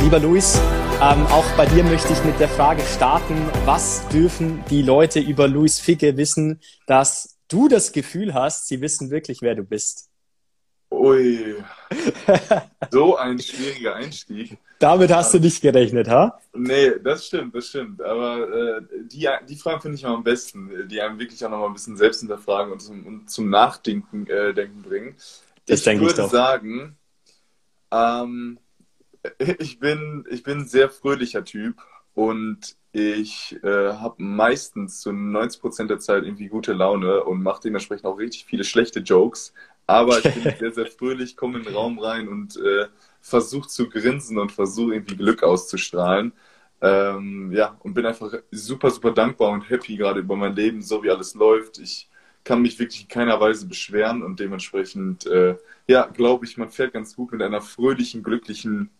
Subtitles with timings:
[0.00, 0.60] Lieber Luis,
[1.02, 5.48] ähm, auch bei dir möchte ich mit der Frage starten, was dürfen die Leute über
[5.48, 10.08] Luis Ficke wissen, dass du das Gefühl hast, sie wissen wirklich, wer du bist?
[10.90, 11.56] Ui,
[12.90, 14.56] so ein schwieriger Einstieg.
[14.78, 16.40] Damit hast du nicht gerechnet, ha?
[16.54, 18.00] Nee, das stimmt, das stimmt.
[18.00, 21.58] Aber äh, die, die Fragen finde ich mal am besten, die einem wirklich auch noch
[21.58, 25.16] mal ein bisschen selbst hinterfragen und zum, und zum Nachdenken äh, denken bringen.
[25.66, 26.96] Das ich würde ich sagen,
[27.90, 28.58] ähm,
[29.58, 31.76] ich bin, ich bin ein sehr fröhlicher Typ
[32.14, 37.62] und ich äh, habe meistens zu 90 Prozent der Zeit irgendwie gute Laune und mache
[37.62, 39.52] dementsprechend auch richtig viele schlechte Jokes.
[39.86, 42.86] Aber ich bin sehr, sehr fröhlich, komme in den Raum rein und äh,
[43.20, 46.32] versuche zu grinsen und versuche irgendwie Glück auszustrahlen.
[46.80, 51.02] Ähm, ja, und bin einfach super, super dankbar und happy gerade über mein Leben, so
[51.02, 51.78] wie alles läuft.
[51.78, 52.08] Ich
[52.44, 55.56] kann mich wirklich in keiner Weise beschweren und dementsprechend, äh,
[55.86, 58.90] ja, glaube ich, man fährt ganz gut mit einer fröhlichen, glücklichen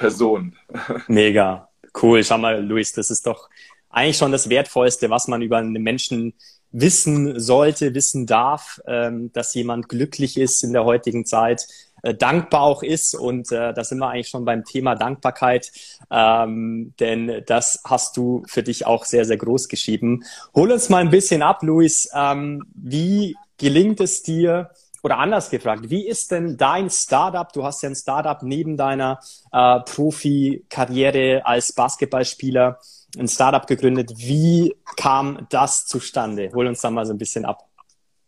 [0.00, 0.56] Person.
[1.08, 1.68] Mega.
[2.00, 2.24] Cool.
[2.24, 3.50] Schau mal, Luis, das ist doch
[3.90, 6.34] eigentlich schon das Wertvollste, was man über einen Menschen
[6.72, 11.66] wissen sollte, wissen darf, ähm, dass jemand glücklich ist in der heutigen Zeit,
[12.02, 13.14] äh, dankbar auch ist.
[13.14, 15.70] Und äh, da sind wir eigentlich schon beim Thema Dankbarkeit,
[16.10, 20.24] ähm, denn das hast du für dich auch sehr, sehr groß geschrieben.
[20.54, 22.08] Hol uns mal ein bisschen ab, Luis.
[22.14, 24.70] Ähm, wie gelingt es dir,
[25.02, 27.50] oder anders gefragt, wie ist denn dein Startup?
[27.52, 29.20] Du hast ja ein Startup neben deiner
[29.52, 32.78] äh, Profi-Karriere als Basketballspieler,
[33.18, 34.12] ein Startup gegründet.
[34.16, 36.50] Wie kam das zustande?
[36.54, 37.69] Hol uns da mal so ein bisschen ab.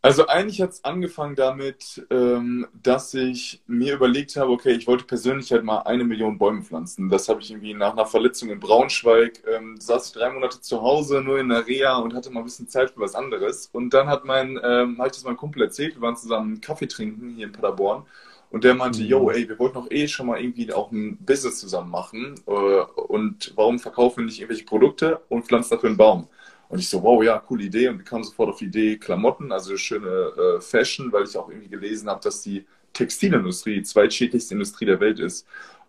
[0.04, 5.04] Also eigentlich hat es angefangen damit, ähm, dass ich mir überlegt habe, okay, ich wollte
[5.04, 7.08] persönlich halt mal eine Million Bäume pflanzen.
[7.08, 10.82] Das habe ich irgendwie nach einer Verletzung in Braunschweig, ähm, saß ich drei Monate zu
[10.82, 13.70] Hause, nur in der Reha und hatte mal ein bisschen Zeit für was anderes.
[13.72, 16.88] Und dann hat mein, ähm, habe ich das meinem Kumpel erzählt, wir waren zusammen Kaffee
[16.88, 18.04] trinken hier in Paderborn.
[18.50, 19.06] Und der meinte, mhm.
[19.06, 22.34] yo, ey, wir wollten doch eh schon mal irgendwie auch ein Business zusammen machen.
[22.48, 26.26] Äh, und warum verkaufen wir nicht irgendwelche Produkte und pflanzen dafür einen Baum?
[26.72, 27.88] Und ich so, wow, ja, coole Idee.
[27.88, 31.50] Und wir kamen sofort auf die Idee Klamotten, also schöne äh, Fashion, weil ich auch
[31.50, 35.46] irgendwie gelesen habe, dass die Textilindustrie die zweitschädlichste Industrie der Welt ist.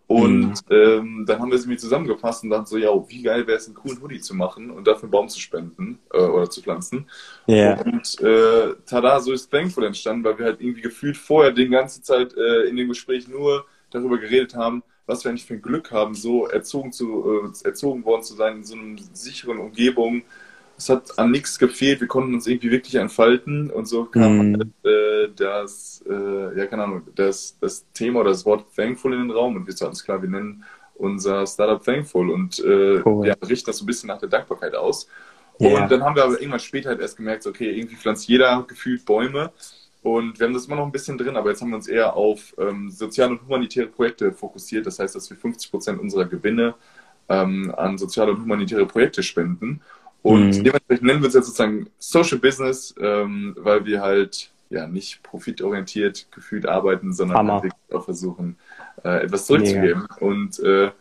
[0.07, 0.53] Und mhm.
[0.69, 3.67] ähm, dann haben wir es irgendwie zusammengefasst und dachten so, ja, wie geil wäre es,
[3.67, 7.09] einen coolen Hoodie zu machen und dafür einen Baum zu spenden äh, oder zu pflanzen.
[7.47, 7.81] Yeah.
[7.81, 12.01] Und äh, tada, so ist Thankful entstanden, weil wir halt irgendwie gefühlt vorher die ganze
[12.01, 15.91] Zeit äh, in dem Gespräch nur darüber geredet haben, was wir eigentlich für ein Glück
[15.91, 20.23] haben, so erzogen, zu, äh, erzogen worden zu sein in so einer sicheren Umgebung,
[20.77, 24.57] es hat an nichts gefehlt, wir konnten uns irgendwie wirklich entfalten und so kam mm.
[24.57, 29.19] halt, äh, das, äh, ja, keine Ahnung, das, das Thema oder das Wort Thankful in
[29.19, 30.63] den Raum und wir sind alles klar, wir nennen
[30.95, 33.27] unser Startup Thankful und äh, cool.
[33.27, 35.07] ja, richten das so ein bisschen nach der Dankbarkeit aus.
[35.61, 35.83] Yeah.
[35.83, 39.05] Und dann haben wir aber irgendwann später halt erst gemerkt, okay, irgendwie pflanzt jeder gefühlt
[39.05, 39.51] Bäume
[40.03, 42.13] und wir haben das immer noch ein bisschen drin, aber jetzt haben wir uns eher
[42.15, 44.85] auf ähm, soziale und humanitäre Projekte fokussiert.
[44.85, 46.75] Das heißt, dass wir 50 Prozent unserer Gewinne
[47.29, 49.81] ähm, an soziale und humanitäre Projekte spenden.
[50.23, 50.63] Und mhm.
[50.63, 56.27] dementsprechend nennen wir es jetzt sozusagen Social Business, ähm, weil wir halt ja nicht profitorientiert
[56.31, 58.57] gefühlt arbeiten, sondern halt auch versuchen,
[59.03, 60.01] äh, etwas zurückzugeben.
[60.01, 60.15] Mega.
[60.19, 60.91] Und äh,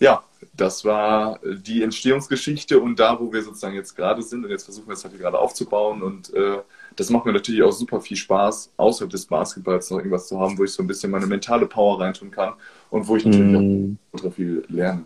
[0.00, 0.24] ja,
[0.56, 4.88] das war die Entstehungsgeschichte und da, wo wir sozusagen jetzt gerade sind und jetzt versuchen
[4.88, 6.58] wir es halt gerade aufzubauen und äh,
[6.96, 10.58] das macht mir natürlich auch super viel Spaß, außerhalb des Basketballs noch irgendwas zu haben,
[10.58, 12.54] wo ich so ein bisschen meine mentale Power reintun kann
[12.90, 13.56] und wo ich natürlich mm.
[13.56, 15.04] auch ultra viel lerne.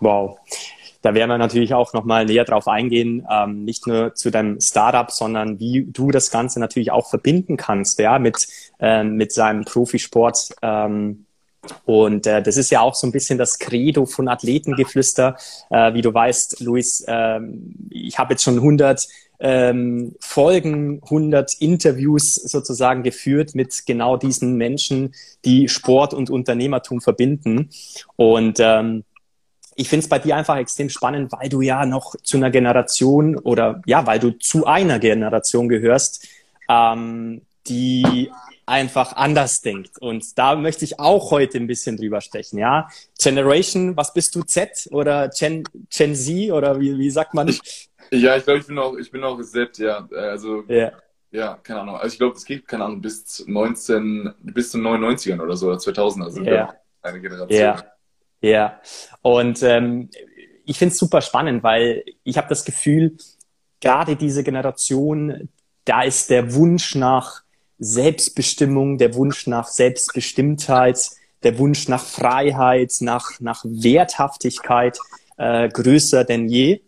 [0.00, 0.38] Wow.
[1.02, 5.10] Da werden wir natürlich auch nochmal näher drauf eingehen, ähm, nicht nur zu deinem Startup,
[5.10, 8.46] sondern wie du das Ganze natürlich auch verbinden kannst, ja, mit,
[8.80, 10.54] ähm, mit seinem Profisport.
[10.62, 11.26] Ähm,
[11.84, 15.36] und äh, das ist ja auch so ein bisschen das Credo von Athletengeflüster.
[15.70, 17.40] Äh, wie du weißt, Luis, äh,
[17.90, 19.06] ich habe jetzt schon 100
[19.40, 27.68] ähm, Folgen, 100 Interviews sozusagen geführt mit genau diesen Menschen, die Sport und Unternehmertum verbinden.
[28.16, 29.04] Und ähm,
[29.76, 33.36] ich finde es bei dir einfach extrem spannend, weil du ja noch zu einer Generation
[33.36, 36.26] oder ja, weil du zu einer Generation gehörst,
[36.68, 38.30] ähm, die
[38.66, 39.98] einfach anders denkt.
[39.98, 42.88] Und da möchte ich auch heute ein bisschen drüber sprechen, ja.
[43.20, 47.54] Generation, was bist du, Z oder Gen, Gen Z oder wie, wie sagt man?
[48.10, 50.06] Ja, ich glaube, ich bin auch, ich bin auch Z, ja.
[50.14, 50.92] Also, yeah.
[51.30, 51.96] ja, keine Ahnung.
[51.96, 55.78] Also ich glaube, es geht, keine Ahnung, bis 19, bis zu 99ern oder so, oder
[55.78, 56.74] 2000, also yeah.
[57.02, 57.58] eine Generation.
[57.58, 57.93] Yeah.
[58.44, 58.78] Ja,
[59.22, 60.10] und ähm,
[60.66, 63.16] ich finde es super spannend, weil ich habe das Gefühl,
[63.80, 65.48] gerade diese Generation,
[65.86, 67.42] da ist der Wunsch nach
[67.78, 71.08] Selbstbestimmung, der Wunsch nach Selbstbestimmtheit,
[71.42, 74.98] der Wunsch nach Freiheit, nach, nach Werthaftigkeit
[75.38, 76.82] äh, größer denn je.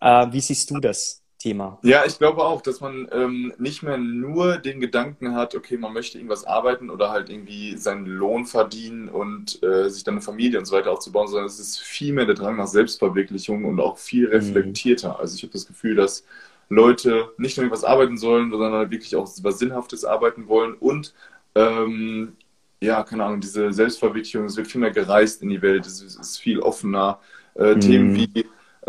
[0.00, 1.19] Äh, wie siehst du das?
[1.40, 1.78] Thema.
[1.82, 5.94] Ja, ich glaube auch, dass man ähm, nicht mehr nur den Gedanken hat, okay, man
[5.94, 10.58] möchte irgendwas arbeiten oder halt irgendwie seinen Lohn verdienen und äh, sich dann eine Familie
[10.58, 13.96] und so weiter aufzubauen, sondern es ist viel mehr der Drang nach Selbstverwirklichung und auch
[13.96, 14.34] viel mhm.
[14.34, 15.14] reflektierter.
[15.14, 15.16] Mhm.
[15.16, 16.24] Also ich habe das Gefühl, dass
[16.68, 21.14] Leute nicht nur irgendwas arbeiten sollen, sondern halt wirklich auch was Sinnhaftes arbeiten wollen und
[21.54, 22.36] ähm,
[22.82, 26.38] ja, keine Ahnung, diese Selbstverwirklichung, es wird viel mehr gereist in die Welt, es ist
[26.38, 27.18] viel offener.
[27.54, 27.80] Äh, mhm.
[27.80, 28.46] Themen wie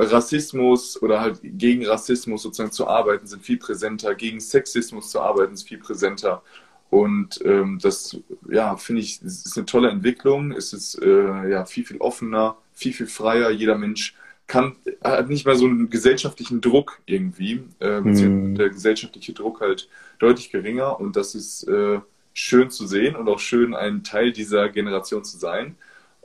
[0.08, 5.54] Rassismus oder halt gegen Rassismus sozusagen zu arbeiten, sind viel präsenter, gegen Sexismus zu arbeiten,
[5.54, 6.42] ist viel präsenter.
[6.90, 8.18] Und ähm, das,
[8.50, 10.52] ja, finde ich, ist eine tolle Entwicklung.
[10.52, 13.50] Es ist äh, ja viel, viel offener, viel, viel freier.
[13.50, 14.16] Jeder Mensch
[14.48, 17.64] kann, hat nicht mehr so einen gesellschaftlichen Druck irgendwie.
[17.80, 18.56] Äh, mm.
[18.56, 19.88] Der gesellschaftliche Druck halt
[20.20, 21.00] deutlich geringer.
[21.00, 22.02] Und das ist äh,
[22.34, 25.78] schön zu sehen und auch schön, ein Teil dieser Generation zu sein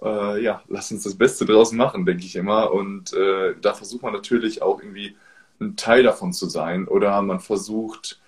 [0.07, 2.73] äh, ja, lass uns das Beste draus machen, denke ich immer.
[2.73, 5.17] Und äh, da versucht man natürlich auch irgendwie
[5.61, 6.87] ein Teil davon zu sein.
[6.87, 8.21] Oder man versucht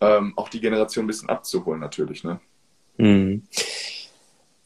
[0.00, 2.24] ähm, auch die Generation ein bisschen abzuholen, natürlich.
[2.24, 2.40] Ne?
[2.96, 3.42] Mhm.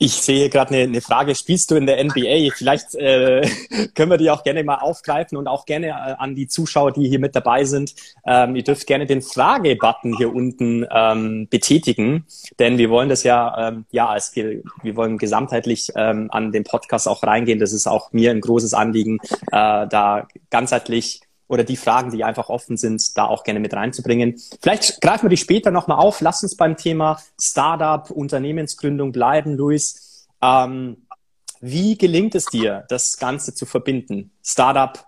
[0.04, 2.52] Ich sehe gerade eine, eine Frage, spielst du in der NBA?
[2.56, 3.48] Vielleicht äh,
[3.94, 7.08] können wir die auch gerne mal aufgreifen und auch gerne äh, an die Zuschauer, die
[7.08, 7.94] hier mit dabei sind.
[8.26, 12.26] Ähm, ihr dürft gerne den Frage-Button hier unten ähm, betätigen,
[12.58, 16.64] denn wir wollen das ja, ähm, ja, als wir, wir wollen gesamtheitlich ähm, an den
[16.64, 17.60] Podcast auch reingehen.
[17.60, 19.20] Das ist auch mir ein großes Anliegen,
[19.52, 21.20] äh, da ganzheitlich
[21.52, 24.40] oder die Fragen, die einfach offen sind, da auch gerne mit reinzubringen.
[24.62, 26.22] Vielleicht greifen wir die später nochmal auf.
[26.22, 30.26] Lass uns beim Thema Startup, Unternehmensgründung bleiben, Luis.
[30.40, 31.06] Ähm,
[31.60, 34.32] wie gelingt es dir, das Ganze zu verbinden?
[34.42, 34.98] Startup,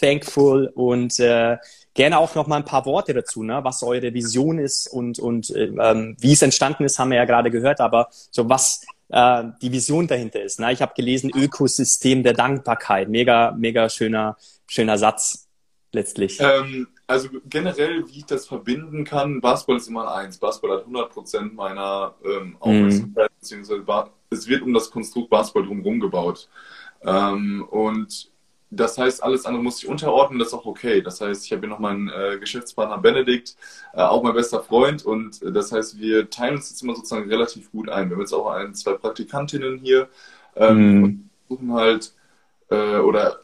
[0.00, 1.58] Thankful und äh,
[1.94, 3.60] gerne auch noch mal ein paar Worte dazu, ne?
[3.62, 7.52] was eure Vision ist und, und ähm, wie es entstanden ist, haben wir ja gerade
[7.52, 10.58] gehört, aber so was äh, die Vision dahinter ist.
[10.58, 10.72] Ne?
[10.72, 13.08] Ich habe gelesen, Ökosystem der Dankbarkeit.
[13.08, 14.36] Mega, mega schöner,
[14.66, 15.47] schöner Satz
[15.92, 16.38] letztlich?
[16.40, 20.38] Ähm, also generell, wie ich das verbinden kann, Basketball ist immer eins.
[20.38, 23.34] Basketball hat 100% meiner ähm, Aufmerksamkeit, mhm.
[23.40, 23.84] beziehungsweise
[24.30, 26.48] es wird um das Konstrukt Basketball drumherum gebaut.
[27.02, 28.30] Ähm, und
[28.70, 31.00] das heißt, alles andere muss sich unterordnen, das ist auch okay.
[31.00, 33.56] Das heißt, ich habe hier noch meinen äh, Geschäftspartner Benedikt,
[33.94, 35.04] äh, auch mein bester Freund.
[35.04, 38.10] Und äh, das heißt, wir teilen uns jetzt immer sozusagen relativ gut ein.
[38.10, 40.08] Wir haben jetzt auch ein, zwei Praktikantinnen hier
[40.54, 41.04] ähm, mhm.
[41.04, 42.12] und versuchen halt,
[42.70, 43.40] äh, oder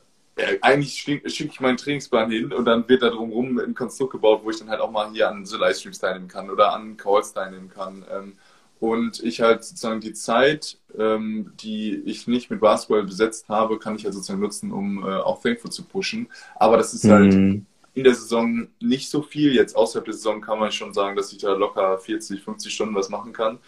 [0.61, 4.41] eigentlich schicke schick ich meinen Trainingsplan hin und dann wird da drumherum ein Konstrukt gebaut,
[4.43, 7.33] wo ich dann halt auch mal hier an so Livestreams teilnehmen kann oder an Calls
[7.33, 8.05] teilnehmen kann.
[8.11, 8.35] Ähm,
[8.81, 13.97] und ich halt sozusagen die Zeit, ähm, die ich nicht mit Basketball besetzt habe, kann
[13.97, 16.29] ich halt sozusagen nutzen, um äh, auch Thankful zu pushen.
[16.57, 17.65] Aber das ist halt mhm.
[17.95, 19.55] in der Saison nicht so viel.
[19.55, 22.95] Jetzt außerhalb der Saison kann man schon sagen, dass ich da locker 40, 50 Stunden
[22.95, 23.59] was machen kann.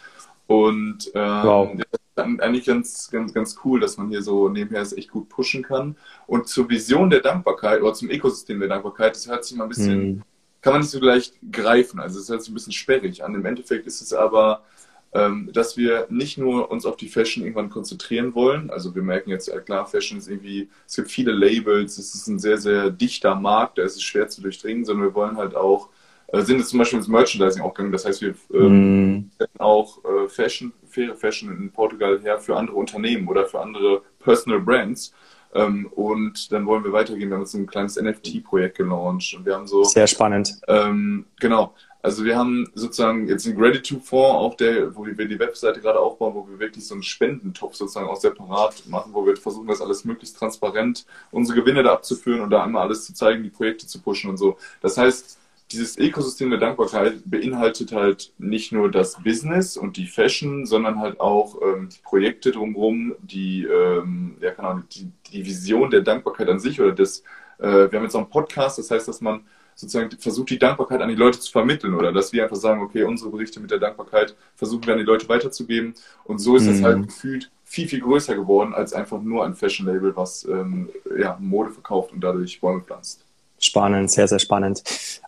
[0.48, 1.70] Und ähm, wow.
[2.16, 5.96] Eigentlich ganz, ganz, ganz cool, dass man hier so nebenher es echt gut pushen kann.
[6.26, 9.68] Und zur Vision der Dankbarkeit oder zum Ökosystem der Dankbarkeit, das hört sich mal ein
[9.68, 10.22] bisschen, mhm.
[10.62, 12.00] kann man nicht so gleich greifen.
[12.00, 13.34] Also es hört sich ein bisschen sperrig an.
[13.34, 14.64] Im Endeffekt ist es aber,
[15.12, 18.70] ähm, dass wir nicht nur uns auf die Fashion irgendwann konzentrieren wollen.
[18.70, 22.26] Also wir merken jetzt, ja klar, Fashion ist irgendwie, es gibt viele Labels, es ist
[22.28, 25.54] ein sehr, sehr dichter Markt, da ist es schwer zu durchdringen, sondern wir wollen halt
[25.54, 25.90] auch
[26.28, 27.92] äh, sind jetzt zum Beispiel ins Merchandising auch gegangen.
[27.92, 29.30] Das heißt, wir ähm, mm.
[29.58, 34.60] auch äh, Fashion, faire Fashion in Portugal her für andere Unternehmen oder für andere Personal
[34.60, 35.12] Brands.
[35.54, 37.28] Ähm, und dann wollen wir weitergehen.
[37.28, 39.84] Wir haben jetzt ein kleines NFT-Projekt gelauncht und wir haben so.
[39.84, 40.58] Sehr spannend.
[40.68, 41.74] Ähm, genau.
[42.02, 46.34] Also wir haben sozusagen jetzt einen Gratitude-Fonds, auch der, wo wir die Webseite gerade aufbauen,
[46.34, 50.04] wo wir wirklich so einen Spendentopf sozusagen auch separat machen, wo wir versuchen, das alles
[50.04, 54.00] möglichst transparent, unsere Gewinne da abzuführen und da einmal alles zu zeigen, die Projekte zu
[54.00, 54.56] pushen und so.
[54.80, 55.36] Das heißt,
[55.72, 61.18] dieses Ökosystem der Dankbarkeit beinhaltet halt nicht nur das Business und die Fashion, sondern halt
[61.20, 66.48] auch ähm, die Projekte drumherum, die, ähm, ja, keine Ahnung, die, die Vision der Dankbarkeit
[66.48, 67.20] an sich oder das,
[67.58, 69.40] äh, wir haben jetzt auch einen Podcast, das heißt, dass man
[69.74, 73.02] sozusagen versucht, die Dankbarkeit an die Leute zu vermitteln oder dass wir einfach sagen, okay,
[73.02, 75.94] unsere Berichte mit der Dankbarkeit versuchen wir an die Leute weiterzugeben
[76.24, 76.84] und so ist es mhm.
[76.84, 81.72] halt gefühlt viel, viel größer geworden als einfach nur ein Fashion-Label, was ähm, ja, Mode
[81.72, 83.25] verkauft und dadurch Bäume pflanzt.
[83.66, 84.82] Spannend, sehr, sehr spannend.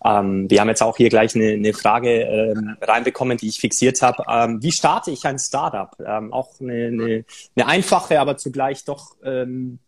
[0.04, 4.00] Ähm, wir haben jetzt auch hier gleich eine, eine Frage ähm, reinbekommen, die ich fixiert
[4.00, 4.25] habe.
[4.30, 5.95] Ähm, wie starte ich ein Startup?
[6.04, 7.25] Ähm, auch eine, eine,
[7.57, 9.80] eine einfache, aber zugleich doch ähm,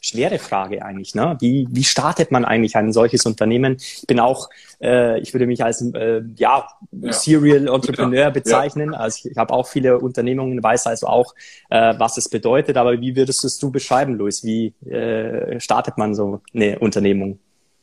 [0.00, 1.14] schwere Frage eigentlich.
[1.14, 1.36] Ne?
[1.40, 3.76] Wie, wie startet man eigentlich ein solches Unternehmen?
[3.78, 4.48] Ich bin auch,
[4.80, 7.12] äh, ich würde mich als äh, ja, ja.
[7.12, 8.92] Serial Entrepreneur bezeichnen.
[8.92, 9.00] Ja.
[9.00, 11.34] Also ich, ich habe auch viele Unternehmungen, weiß also auch,
[11.70, 12.76] äh, was es bedeutet.
[12.76, 14.44] Aber wie würdest du es beschreiben, Luis?
[14.44, 17.38] Wie äh, startet man so eine Unternehmung?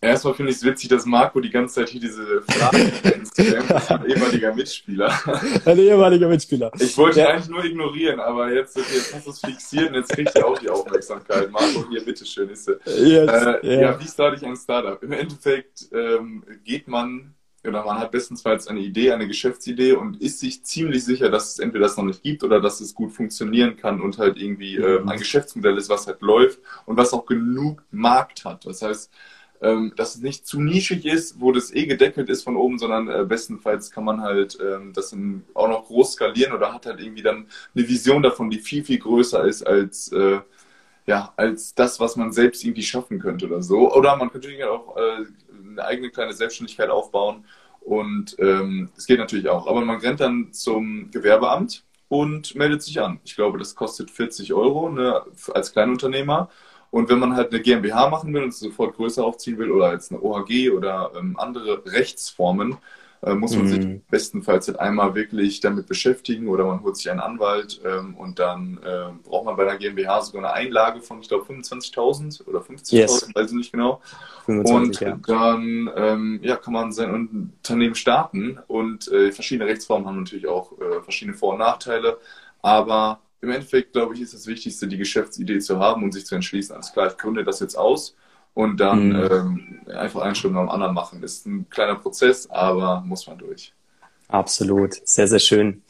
[0.06, 2.78] Erstmal finde ich es witzig, dass Marco die ganze Zeit hier diese Fragen
[3.22, 5.12] ist ein ehemaliger Mitspieler.
[5.66, 6.72] Ein ehemaliger Mitspieler.
[6.80, 7.26] Ich wollte ja.
[7.26, 10.46] ihn eigentlich nur ignorieren, aber jetzt, jetzt hast du es fixiert und jetzt kriegt er
[10.46, 11.52] auch die Aufmerksamkeit.
[11.52, 12.50] Marco, hier, bitteschön.
[12.50, 13.82] Ist, yes, äh, yeah.
[13.82, 15.02] Ja, wie starte ich ein Startup?
[15.02, 17.36] Im Endeffekt ähm, geht man
[17.68, 21.60] oder man hat bestenfalls eine Idee, eine Geschäftsidee und ist sich ziemlich sicher, dass es
[21.60, 25.02] entweder das noch nicht gibt oder dass es gut funktionieren kann und halt irgendwie äh,
[25.06, 28.66] ein Geschäftsmodell ist, was halt läuft und was auch genug Markt hat.
[28.66, 29.12] Das heißt,
[29.66, 33.08] ähm, dass es nicht zu nischig ist, wo das eh gedeckelt ist von oben, sondern
[33.08, 37.00] äh, bestenfalls kann man halt ähm, das in, auch noch groß skalieren oder hat halt
[37.00, 40.40] irgendwie dann eine Vision davon, die viel, viel größer ist als, äh,
[41.08, 43.92] ja, als das, was man selbst irgendwie schaffen könnte oder so.
[43.92, 45.26] Oder man könnte auch äh,
[45.68, 47.46] eine eigene kleine Selbstständigkeit aufbauen
[47.80, 49.68] und ähm, es geht natürlich auch.
[49.68, 53.20] Aber man rennt dann zum Gewerbeamt und meldet sich an.
[53.24, 55.22] Ich glaube, das kostet 40 Euro ne,
[55.54, 56.50] als Kleinunternehmer.
[56.92, 60.12] Und wenn man halt eine GmbH machen will und sofort größer aufziehen will oder als
[60.12, 62.78] eine OHG oder ähm, andere Rechtsformen,
[63.26, 63.68] äh, muss man mm.
[63.68, 64.02] sich mhm.
[64.10, 68.80] bestenfalls halt einmal wirklich damit beschäftigen oder man holt sich einen Anwalt ähm, und dann
[68.84, 72.96] äh, braucht man bei der GmbH sogar eine Einlage von, ich glaube, 25.000 oder 50.000,
[72.96, 73.30] yes.
[73.34, 74.02] weiß ich nicht genau.
[74.46, 75.36] 25, und ja.
[75.36, 80.74] dann ähm, ja, kann man sein Unternehmen starten und äh, verschiedene Rechtsformen haben natürlich auch
[80.74, 82.18] äh, verschiedene Vor- und Nachteile,
[82.62, 86.36] aber im Endeffekt, glaube ich, ist das Wichtigste, die Geschäftsidee zu haben und sich zu
[86.36, 88.16] entschließen, alles klar, ich gründe das jetzt aus
[88.54, 89.30] und dann mhm.
[89.32, 91.22] ähm, einfach einen Schritt nach dem anderen machen.
[91.22, 93.74] Ist ein kleiner Prozess, aber muss man durch.
[94.28, 95.84] Absolut, sehr, sehr schön.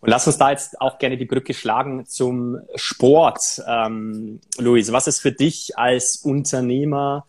[0.00, 3.62] Und lass uns da jetzt auch gerne die Brücke schlagen zum Sport.
[3.66, 7.26] Ähm, Luis, was ist für dich als Unternehmer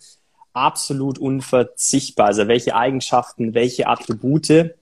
[0.54, 2.28] absolut unverzichtbar?
[2.28, 4.76] Also welche Eigenschaften, welche Attribute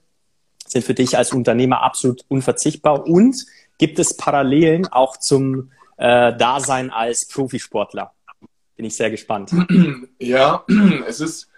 [0.66, 3.06] sind für dich als Unternehmer absolut unverzichtbar?
[3.06, 3.44] Und
[3.78, 8.12] Gibt es Parallelen auch zum äh, Dasein als Profisportler?
[8.76, 9.52] Bin ich sehr gespannt.
[10.18, 10.64] Ja,
[11.06, 11.50] es ist,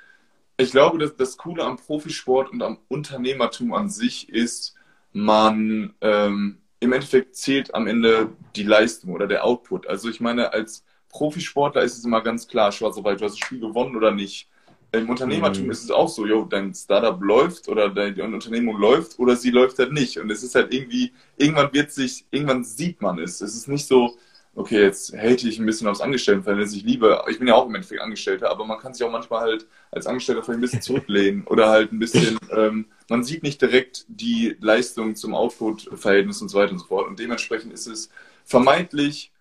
[0.56, 4.74] ich glaube, dass das Coole am Profisport und am Unternehmertum an sich ist,
[5.12, 9.86] man ähm, im Endeffekt zählt am Ende die Leistung oder der Output.
[9.86, 13.32] Also ich meine, als Profisportler ist es immer ganz klar, schwarz auf weiß, du hast
[13.32, 14.48] das Spiel gewonnen oder nicht.
[14.90, 15.70] Im Unternehmertum mhm.
[15.70, 19.78] ist es auch so, jo, dein Startup läuft oder deine Unternehmung läuft oder sie läuft
[19.78, 20.18] halt nicht.
[20.18, 23.42] Und es ist halt irgendwie, irgendwann wird sich, irgendwann sieht man es.
[23.42, 24.16] Es ist nicht so,
[24.54, 26.74] okay, jetzt hate ich ein bisschen aufs Angestelltenverhältnis.
[26.74, 29.42] Ich liebe, ich bin ja auch im Endeffekt Angestellter, aber man kann sich auch manchmal
[29.42, 33.60] halt als Angestellter vielleicht ein bisschen zurücklehnen oder halt ein bisschen, ähm, man sieht nicht
[33.60, 37.08] direkt die Leistung zum Output-Verhältnis und so weiter und so fort.
[37.08, 38.10] Und dementsprechend ist es
[38.44, 39.32] vermeintlich,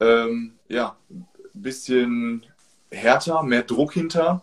[0.00, 2.46] ähm, ja, ein bisschen
[2.90, 4.42] härter, mehr Druck hinter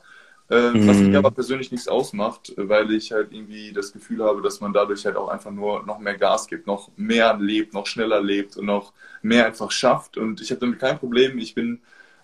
[0.52, 1.16] äh, was mir mhm.
[1.16, 5.16] aber persönlich nichts ausmacht, weil ich halt irgendwie das Gefühl habe, dass man dadurch halt
[5.16, 8.92] auch einfach nur noch mehr Gas gibt, noch mehr lebt, noch schneller lebt und noch
[9.22, 10.18] mehr einfach schafft.
[10.18, 11.38] Und ich habe damit kein Problem.
[11.38, 11.80] Ich bin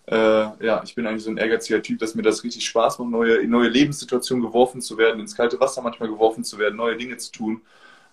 [0.07, 0.15] äh,
[0.65, 3.35] ja, ich bin eigentlich so ein ehrgeiziger Typ, dass mir das richtig Spaß macht, neue,
[3.37, 7.17] in neue Lebenssituationen geworfen zu werden, ins kalte Wasser manchmal geworfen zu werden, neue Dinge
[7.17, 7.61] zu tun.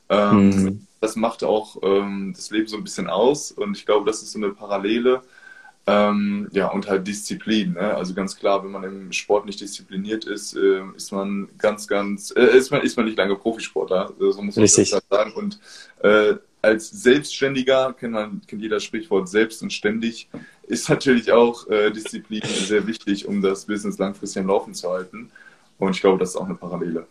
[0.08, 0.86] Ähm, mhm.
[1.00, 4.32] Das macht auch ähm, das Leben so ein bisschen aus und ich glaube, das ist
[4.32, 5.22] so eine Parallele
[5.86, 7.74] ähm, ja, und halt Disziplin.
[7.74, 7.94] Ne?
[7.94, 12.32] Also ganz klar, wenn man im Sport nicht diszipliniert ist, äh, ist man ganz, ganz,
[12.34, 15.32] äh, ist, man, ist man nicht lange Profisportler, äh, so muss man das sagen.
[15.34, 15.60] Und
[16.02, 20.28] äh, als Selbstständiger, kennt man, kennt jeder Sprichwort selbst und ständig,
[20.66, 25.30] ist natürlich auch äh, Disziplin sehr wichtig, um das Business langfristig am Laufen zu halten.
[25.78, 27.06] Und ich glaube, das ist auch eine Parallele.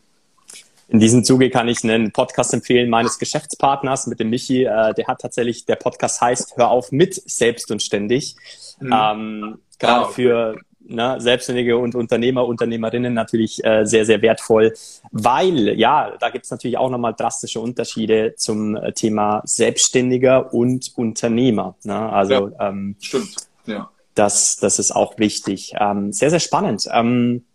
[0.94, 4.66] In diesem Zuge kann ich einen Podcast empfehlen meines Geschäftspartners mit dem Michi.
[4.66, 8.36] Äh, der hat tatsächlich, der Podcast heißt Hör auf mit selbst und ständig.
[8.80, 8.94] Mhm.
[8.94, 10.14] Ähm, gerade ah, okay.
[10.14, 14.76] für ne, Selbstständige und Unternehmer, Unternehmerinnen natürlich äh, sehr, sehr wertvoll,
[15.12, 20.92] weil ja, da gibt es natürlich auch nochmal drastische Unterschiede zum äh, Thema Selbstständiger und
[20.96, 21.76] Unternehmer.
[21.82, 21.98] Ne?
[21.98, 23.36] Also ja, ähm, stimmt,
[23.66, 23.90] ja.
[24.14, 25.74] Das, das ist auch wichtig.
[25.80, 26.88] Ähm, sehr, sehr spannend.
[26.94, 27.46] Ähm,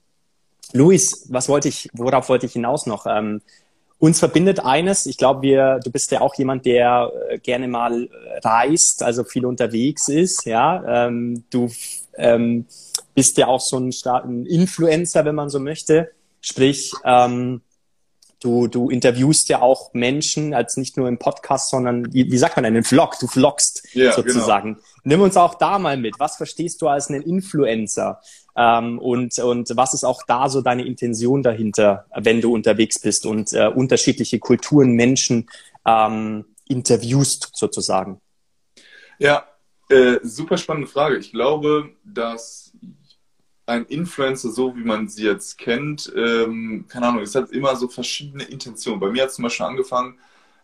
[0.72, 3.06] Luis, was wollte ich, worauf wollte ich hinaus noch?
[3.06, 3.40] Ähm,
[3.98, 8.08] uns verbindet eines, ich glaube, wir, du bist ja auch jemand, der äh, gerne mal
[8.44, 11.06] reist, also viel unterwegs ist, ja.
[11.06, 11.68] Ähm, du
[12.16, 12.66] ähm,
[13.14, 16.10] bist ja auch so ein, ein, Influencer, wenn man so möchte.
[16.40, 17.62] Sprich, ähm,
[18.40, 22.56] du, du interviewst ja auch Menschen, als nicht nur im Podcast, sondern wie, wie sagt
[22.56, 24.74] man, einen Vlog, du vloggst ja, sozusagen.
[24.74, 24.86] Genau.
[25.04, 26.18] Nimm uns auch da mal mit.
[26.18, 28.20] Was verstehst du als einen Influencer?
[28.56, 33.26] Ähm, und, und was ist auch da so deine Intention dahinter, wenn du unterwegs bist
[33.26, 35.48] und äh, unterschiedliche Kulturen, Menschen
[35.86, 38.20] ähm, interviewst sozusagen?
[39.18, 39.46] Ja,
[39.88, 41.16] äh, super spannende Frage.
[41.16, 42.67] Ich glaube, dass
[43.68, 47.88] ein Influencer, so wie man sie jetzt kennt, ähm, keine Ahnung, es hat immer so
[47.88, 48.98] verschiedene Intentionen.
[48.98, 50.18] Bei mir hat es zum Beispiel angefangen,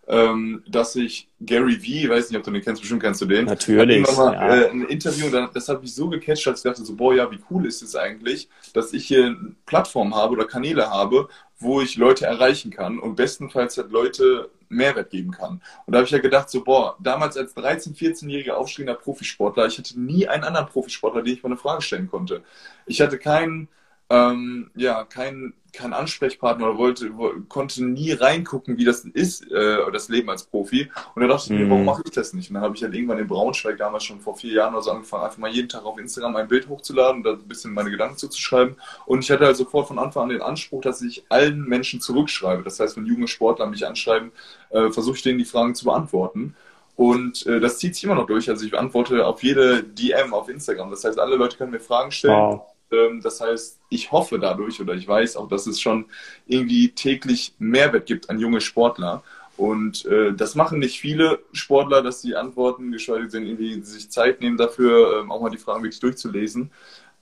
[0.07, 3.45] ähm, dass ich Gary Vee, weiß nicht, ob du den kennst, bestimmt kennst du den.
[3.47, 4.07] Natürlich.
[4.17, 4.57] Mal, ja.
[4.57, 7.31] äh, ein Interview und das hat mich so gecatcht, dass ich dachte so, boah, ja,
[7.31, 11.81] wie cool ist es eigentlich, dass ich hier eine Plattform habe oder Kanäle habe, wo
[11.81, 15.63] ich Leute erreichen kann und bestenfalls halt Leute Mehrwert geben kann.
[15.87, 19.79] Und da habe ich ja gedacht, so, boah, damals als 13-, 14-jähriger aufstehender Profisportler, ich
[19.79, 22.43] hatte nie einen anderen Profisportler, den ich mal eine Frage stellen konnte.
[22.87, 23.69] Ich hatte keinen,
[24.11, 27.11] ähm, ja, keinen kein Ansprechpartner oder wollte,
[27.49, 30.91] konnte nie reingucken, wie das ist, äh, das Leben als Profi.
[31.15, 31.87] Und da dachte ich mir, warum mhm.
[31.87, 32.51] mache ich das nicht?
[32.51, 34.91] Und dann habe ich halt irgendwann in Braunschweig damals schon vor vier Jahren oder so
[34.91, 37.91] angefangen, einfach mal jeden Tag auf Instagram ein Bild hochzuladen und da ein bisschen meine
[37.91, 38.77] Gedanken zuzuschreiben.
[39.07, 42.63] Und ich hatte halt sofort von Anfang an den Anspruch, dass ich allen Menschen zurückschreibe.
[42.63, 44.33] Das heißt, wenn junge Sportler mich anschreiben,
[44.71, 46.55] äh, versuche ich denen die Fragen zu beantworten.
[46.97, 48.49] Und äh, das zieht sich immer noch durch.
[48.49, 50.91] Also ich beantworte auf jede DM auf Instagram.
[50.91, 52.35] Das heißt, alle Leute können mir Fragen stellen.
[52.35, 52.74] Wow
[53.23, 56.07] das heißt, ich hoffe dadurch oder ich weiß auch, dass es schon
[56.47, 59.23] irgendwie täglich Mehrwert gibt an junge Sportler.
[59.57, 64.41] Und äh, das machen nicht viele Sportler, dass sie antworten, geschweige denn irgendwie sich Zeit
[64.41, 66.71] nehmen dafür, ähm, auch mal die Fragen wirklich durchzulesen.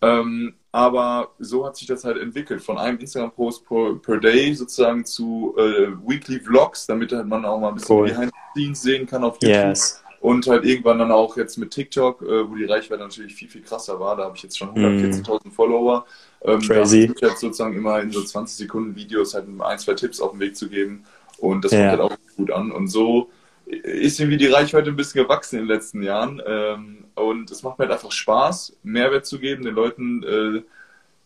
[0.00, 5.04] Ähm, aber so hat sich das halt entwickelt, von einem Instagram-Post per, per, Day sozusagen
[5.04, 8.08] zu äh, Weekly Vlogs, damit halt man auch mal ein bisschen cool.
[8.08, 9.68] Behind the Scenes sehen kann auf YouTube.
[9.68, 10.02] Yes.
[10.22, 13.62] Und halt irgendwann dann auch jetzt mit TikTok, äh, wo die Reichweite natürlich viel, viel
[13.62, 14.16] krasser war.
[14.16, 15.50] Da habe ich jetzt schon 114.000 mm.
[15.50, 16.06] Follower.
[16.42, 17.08] Ähm, Crazy.
[17.08, 20.30] Da ich jetzt sozusagen immer in so 20 Sekunden Videos halt ein, zwei Tipps auf
[20.30, 21.02] den Weg zu geben.
[21.38, 21.90] Und das ja.
[21.90, 22.70] kommt halt auch gut an.
[22.70, 23.30] Und so
[23.66, 26.40] ist irgendwie die Reichweite ein bisschen gewachsen in den letzten Jahren.
[26.46, 30.62] Ähm, und es macht mir halt einfach Spaß, Mehrwert zu geben, den Leuten äh,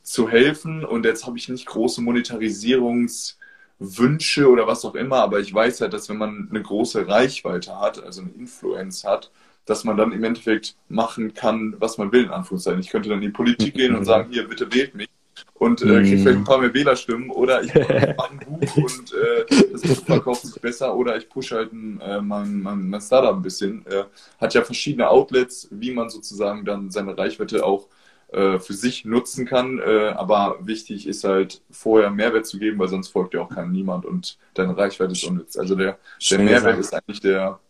[0.04, 0.86] zu helfen.
[0.86, 3.34] Und jetzt habe ich nicht große Monetarisierungs-
[3.78, 7.78] Wünsche oder was auch immer, aber ich weiß halt, dass wenn man eine große Reichweite
[7.78, 9.30] hat, also eine Influence hat,
[9.66, 12.80] dass man dann im Endeffekt machen kann, was man will, in Anführungszeichen.
[12.80, 15.08] Ich könnte dann in die Politik gehen und sagen, hier, bitte wählt mich
[15.54, 19.44] und äh, kriege vielleicht ein paar mehr Wählerstimmen oder ich mache ein Buch und äh,
[19.72, 23.34] das Buch verkauft sich besser oder ich pushe halt ein, äh, mein, mein, mein Startup
[23.34, 23.84] ein bisschen.
[23.86, 24.04] Äh,
[24.38, 27.88] hat ja verschiedene Outlets, wie man sozusagen dann seine Reichweite auch
[28.32, 29.78] äh, für sich nutzen kann.
[29.78, 33.70] Äh, aber wichtig ist halt vorher Mehrwert zu geben, weil sonst folgt ja auch kein
[33.70, 35.56] niemand und deine Reichweite ist unnütz.
[35.56, 35.98] Also der,
[36.30, 37.60] der Mehrwert ist eigentlich der,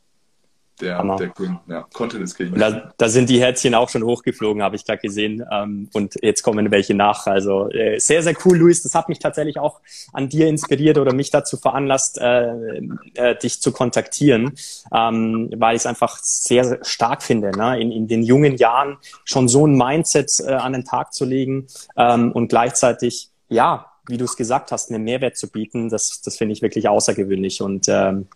[0.80, 2.54] der, der King, ja, Content ist King.
[2.54, 5.42] Da, da sind die Herzchen auch schon hochgeflogen, habe ich gerade gesehen.
[5.50, 7.26] Ähm, und jetzt kommen welche nach.
[7.26, 8.82] Also äh, sehr, sehr cool, Luis.
[8.82, 9.80] Das hat mich tatsächlich auch
[10.12, 12.80] an dir inspiriert oder mich dazu veranlasst, äh,
[13.14, 14.52] äh, dich zu kontaktieren,
[14.94, 17.80] ähm, weil ich es einfach sehr, sehr stark finde, ne?
[17.80, 21.66] in, in den jungen Jahren schon so ein Mindset äh, an den Tag zu legen
[21.96, 26.36] ähm, und gleichzeitig, ja, wie du es gesagt hast, einen Mehrwert zu bieten, das, das
[26.36, 28.28] finde ich wirklich außergewöhnlich und ähm,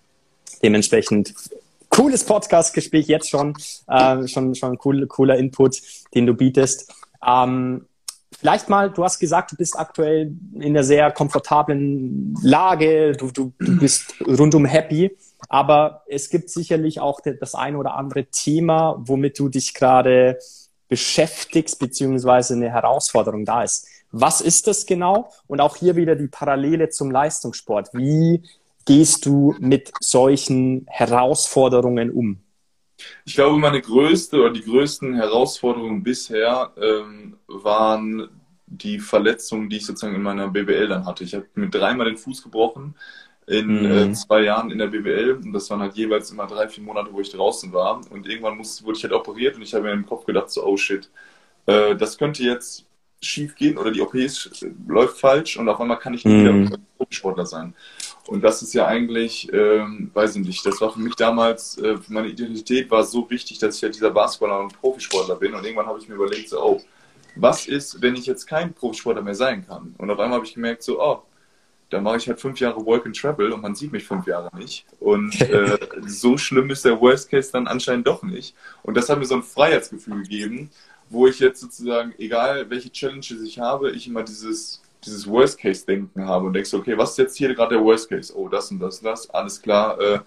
[0.63, 1.35] dementsprechend
[2.01, 3.55] cooles Podcast-Gespräch jetzt schon,
[3.87, 5.83] äh, schon, schon cool, cooler Input,
[6.15, 6.95] den du bietest.
[7.27, 7.85] Ähm,
[8.39, 13.53] vielleicht mal, du hast gesagt, du bist aktuell in einer sehr komfortablen Lage, du, du,
[13.59, 15.15] du bist rundum happy,
[15.51, 20.39] aber es gibt sicherlich auch das eine oder andere Thema, womit du dich gerade
[20.89, 23.87] beschäftigst, beziehungsweise eine Herausforderung da ist.
[24.11, 25.31] Was ist das genau?
[25.47, 27.91] Und auch hier wieder die Parallele zum Leistungssport.
[27.93, 28.43] Wie
[28.85, 32.41] gehst du mit solchen Herausforderungen um?
[33.25, 38.29] Ich glaube, meine größte oder die größten Herausforderungen bisher ähm, waren
[38.67, 41.25] die Verletzungen, die ich sozusagen in meiner BBL dann hatte.
[41.25, 42.95] Ich habe mir dreimal den Fuß gebrochen
[43.47, 43.91] in mhm.
[43.91, 47.13] äh, zwei Jahren in der BBL und das waren halt jeweils immer drei, vier Monate,
[47.13, 49.93] wo ich draußen war und irgendwann musste, wurde ich halt operiert und ich habe mir
[49.93, 51.11] im Kopf gedacht, so, oh shit,
[51.67, 52.87] äh, das könnte jetzt
[53.21, 56.67] schief gehen oder die OP ist, läuft falsch und auf einmal kann ich nie mhm.
[56.69, 57.75] wieder Profisportler sein.
[58.31, 61.97] Und das ist ja eigentlich, ähm, weiß ich nicht, das war für mich damals, äh,
[62.07, 65.53] meine Identität war so wichtig, dass ich ja halt dieser Basketballer und Profisportler bin.
[65.53, 66.81] Und irgendwann habe ich mir überlegt, so, oh,
[67.35, 69.97] was ist, wenn ich jetzt kein Profisportler mehr sein kann?
[69.99, 71.23] Und auf einmal habe ich gemerkt, so, oh,
[71.89, 74.57] dann mache ich halt fünf Jahre Work and Travel und man sieht mich fünf Jahre
[74.57, 74.87] nicht.
[75.01, 78.55] Und äh, so schlimm ist der Worst Case dann anscheinend doch nicht.
[78.85, 80.71] Und das hat mir so ein Freiheitsgefühl gegeben,
[81.09, 86.47] wo ich jetzt sozusagen, egal welche Challenges ich habe, ich immer dieses, dieses Worst-Case-Denken habe
[86.47, 88.37] und denkst, okay, was ist jetzt hier gerade der Worst-Case?
[88.37, 90.19] Oh, das und das und das, alles klar, äh,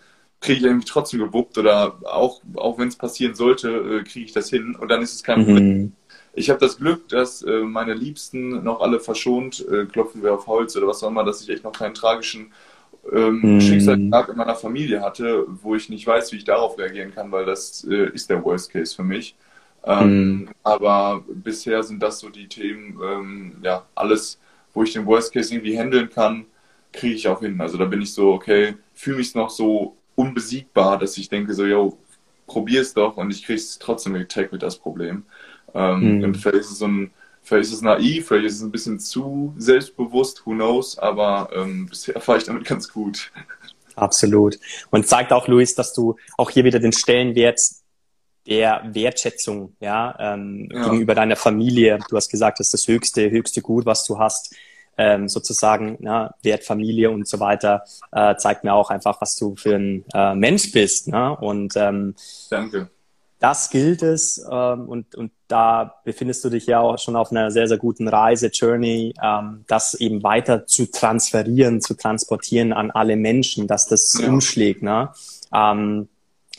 [0.42, 4.34] kriege ich irgendwie trotzdem gewuppt oder auch, auch wenn es passieren sollte, äh, kriege ich
[4.34, 5.46] das hin und dann ist es kein mhm.
[5.46, 5.92] Problem.
[6.36, 10.48] Ich habe das Glück, dass äh, meine Liebsten noch alle verschont, äh, klopfen wir auf
[10.48, 12.52] Holz oder was auch immer, dass ich echt noch keinen tragischen
[13.12, 13.62] ähm, mm.
[13.62, 17.46] Schicksalsschlag in meiner Familie hatte, wo ich nicht weiß, wie ich darauf reagieren kann, weil
[17.46, 19.36] das äh, ist der Worst Case für mich.
[19.86, 20.50] Ähm, mhm.
[20.64, 24.40] Aber bisher sind das so die Themen, ähm, ja, alles,
[24.74, 26.46] wo ich den Worst Case irgendwie handeln kann,
[26.92, 27.60] kriege ich auch hin.
[27.62, 31.66] Also da bin ich so, okay, fühle mich noch so unbesiegbar, dass ich denke so,
[31.66, 31.98] yo,
[32.46, 35.24] probier's doch und ich kriege es trotzdem getaggt mit das Problem.
[35.74, 36.24] Ähm, mhm.
[36.24, 39.00] Und vielleicht ist es so ein, vielleicht ist es naiv, vielleicht ist es ein bisschen
[39.00, 43.32] zu selbstbewusst, who knows, aber ähm, bisher fahre ich damit ganz gut.
[43.96, 44.60] Absolut.
[44.90, 47.60] Und zeigt auch, Luis, dass du auch hier wieder den Stellenwert
[48.48, 50.84] der Wertschätzung ja, ähm, ja.
[50.84, 52.00] gegenüber deiner Familie.
[52.10, 54.56] Du hast gesagt, das ist das höchste, höchste Gut, was du hast.
[54.96, 59.56] Ähm, sozusagen na, Wert Familie und so weiter äh, zeigt mir auch einfach, was du
[59.56, 61.08] für ein äh, Mensch bist.
[61.08, 61.36] Ne?
[61.36, 62.14] Und ähm,
[62.52, 62.90] danke.
[63.40, 67.52] Das gilt es ähm, und, und da befindest du dich ja auch schon auf einer
[67.52, 73.18] sehr, sehr guten Reise, Journey, ähm, das eben weiter zu transferieren, zu transportieren an alle
[73.18, 74.30] Menschen, dass das ja.
[74.30, 74.82] umschlägt.
[74.82, 75.10] Ne?
[75.54, 76.08] Ähm,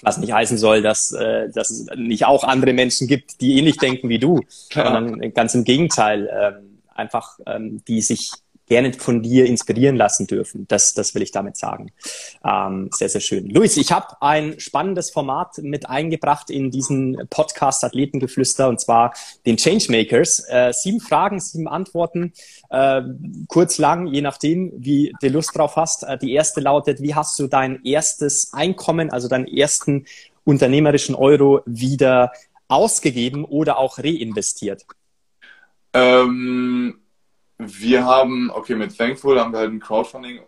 [0.04, 3.78] was nicht heißen soll, dass, äh, dass es nicht auch andere Menschen gibt, die ähnlich
[3.78, 4.40] denken wie du,
[4.70, 4.92] Klar.
[4.92, 8.30] sondern ganz im Gegenteil, ähm, einfach ähm, die sich
[8.66, 10.66] gerne von dir inspirieren lassen dürfen.
[10.68, 11.92] Das, das will ich damit sagen.
[12.44, 13.48] Ähm, sehr, sehr schön.
[13.50, 19.56] Luis, ich habe ein spannendes Format mit eingebracht in diesen Podcast Athletengeflüster und zwar den
[19.56, 20.44] Changemakers.
[20.48, 22.32] Äh, sieben Fragen, sieben Antworten,
[22.70, 23.02] äh,
[23.48, 26.04] kurz, lang, je nachdem, wie du Lust drauf hast.
[26.04, 30.06] Äh, die erste lautet, wie hast du dein erstes Einkommen, also deinen ersten
[30.44, 32.32] unternehmerischen Euro wieder
[32.68, 34.86] ausgegeben oder auch reinvestiert?
[35.92, 37.03] Ähm
[37.66, 40.40] wir haben, okay, mit Thankful haben wir halt ein Crowdfunding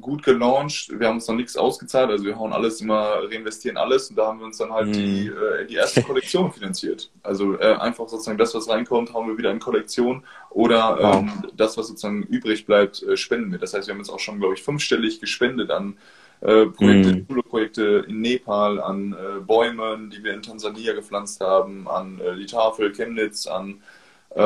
[0.00, 0.88] gut gelauncht.
[0.98, 4.26] Wir haben uns noch nichts ausgezahlt, also wir hauen alles immer, reinvestieren alles und da
[4.26, 4.92] haben wir uns dann halt mm.
[4.92, 7.10] die, äh, die erste Kollektion finanziert.
[7.22, 11.50] Also äh, einfach sozusagen das, was reinkommt, hauen wir wieder in Kollektion oder ähm, wow.
[11.56, 13.58] das, was sozusagen übrig bleibt, äh, spenden wir.
[13.58, 15.96] Das heißt, wir haben jetzt auch schon, glaube ich, fünfstellig gespendet an
[16.40, 17.42] äh, Projekte, mm.
[17.48, 22.46] Projekte in Nepal, an äh, Bäumen, die wir in Tansania gepflanzt haben, an äh, die
[22.46, 23.82] Tafel Chemnitz, an
[24.30, 24.40] äh,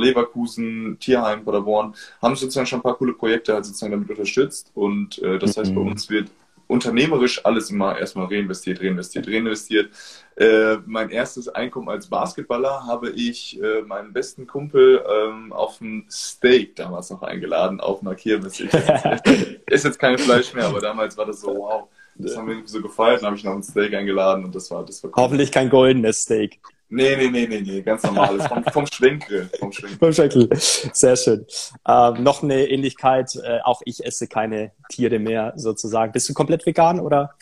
[0.00, 4.70] Leverkusen, Tierheim, Paderborn, haben sozusagen schon ein paar coole Projekte halt sozusagen damit unterstützt.
[4.74, 5.60] Und äh, das mhm.
[5.60, 5.88] heißt, bei mhm.
[5.88, 6.30] uns wird
[6.70, 9.90] unternehmerisch alles immer erstmal reinvestiert, reinvestiert, reinvestiert.
[10.36, 16.06] Äh, mein erstes Einkommen als Basketballer habe ich äh, meinen besten Kumpel ähm, auf ein
[16.08, 18.60] Steak damals noch eingeladen, auf einer Kirmes.
[18.60, 18.72] ist
[19.84, 21.88] jetzt kein Fleisch mehr, aber damals war das so, wow.
[22.14, 24.84] Das haben wir so gefeiert, dann habe ich noch ein Steak eingeladen und das war,
[24.84, 25.16] das war cool.
[25.16, 26.60] Hoffentlich kein goldenes Steak.
[26.92, 28.46] Nee, nee, nee, nee, nee, ganz normales.
[28.46, 29.48] Vom, vom Schwenkel.
[29.58, 29.98] Vom Schwenkel.
[29.98, 30.48] Vom Schwenkel.
[30.56, 31.46] Sehr schön.
[31.86, 33.34] Ähm, noch eine Ähnlichkeit.
[33.36, 36.12] Äh, auch ich esse keine Tiere mehr, sozusagen.
[36.12, 37.34] Bist du komplett vegan oder?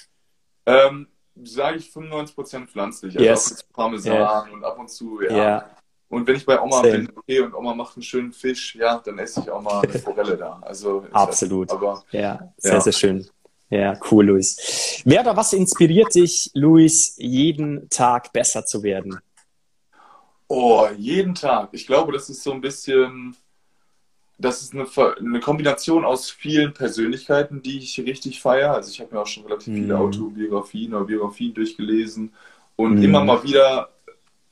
[0.67, 1.09] Ähm,
[1.45, 3.17] Sage ich 95% pflanzlich.
[3.17, 3.65] Also yes.
[3.73, 4.47] Parmesan yeah.
[4.53, 5.33] und ab und zu, ja.
[5.33, 5.71] Yeah.
[6.09, 6.91] Und wenn ich bei Oma Same.
[6.91, 9.99] bin, okay, und Oma macht einen schönen Fisch, ja, dann esse ich auch mal eine
[9.99, 10.59] Forelle da.
[10.63, 11.71] Also Absolut.
[11.71, 12.81] Aber, ja, sehr, ja.
[12.81, 13.29] sehr schön.
[13.71, 15.03] Ja, cool, Luis.
[15.05, 19.19] Wer oder was inspiriert dich, Luis, jeden Tag besser zu werden?
[20.49, 21.69] Oh, jeden Tag.
[21.73, 23.37] Ich glaube, das ist so ein bisschen,
[24.39, 24.87] das ist eine,
[25.19, 28.73] eine Kombination aus vielen Persönlichkeiten, die ich richtig feiere.
[28.73, 29.83] Also ich habe mir auch schon relativ mhm.
[29.83, 32.33] viele Autobiografien oder Biografien durchgelesen
[32.77, 33.03] und mhm.
[33.03, 33.91] immer mal wieder,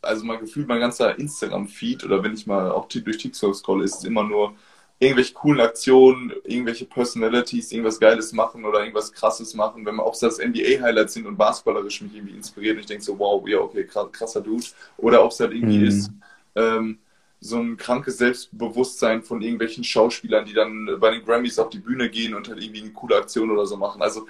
[0.03, 3.97] also mein Gefühl, mein ganzer Instagram-Feed oder wenn ich mal auch durch TikTok scrolle, ist
[3.97, 4.55] es immer nur
[4.99, 10.15] irgendwelche coolen Aktionen, irgendwelche Personalities, irgendwas Geiles machen oder irgendwas Krasses machen, wenn man, ob
[10.15, 13.59] es das NBA-Highlights sind und basketballerisch mich irgendwie inspiriert und ich denke so, wow, ja,
[13.59, 14.65] okay, krasser Dude.
[14.97, 15.87] Oder ob es halt irgendwie mhm.
[15.87, 16.11] ist,
[16.55, 16.99] ähm,
[17.39, 22.09] so ein krankes Selbstbewusstsein von irgendwelchen Schauspielern, die dann bei den Grammys auf die Bühne
[22.09, 24.01] gehen und halt irgendwie eine coole Aktion oder so machen.
[24.01, 24.27] Also,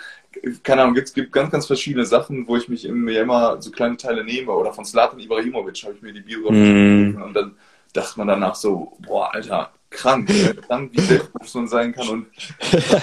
[0.65, 3.97] keine Ahnung, es gibt ganz, ganz verschiedene Sachen, wo ich mich mir immer so kleine
[3.97, 4.51] Teile nehme.
[4.51, 7.23] Oder von Slatan Ibrahimovic habe ich mir die Biografie mm.
[7.23, 7.57] und dann
[7.93, 10.31] dachte man danach so, boah, Alter, krank,
[10.67, 12.09] krank wie selbstbewusst man sein kann.
[12.09, 12.27] Und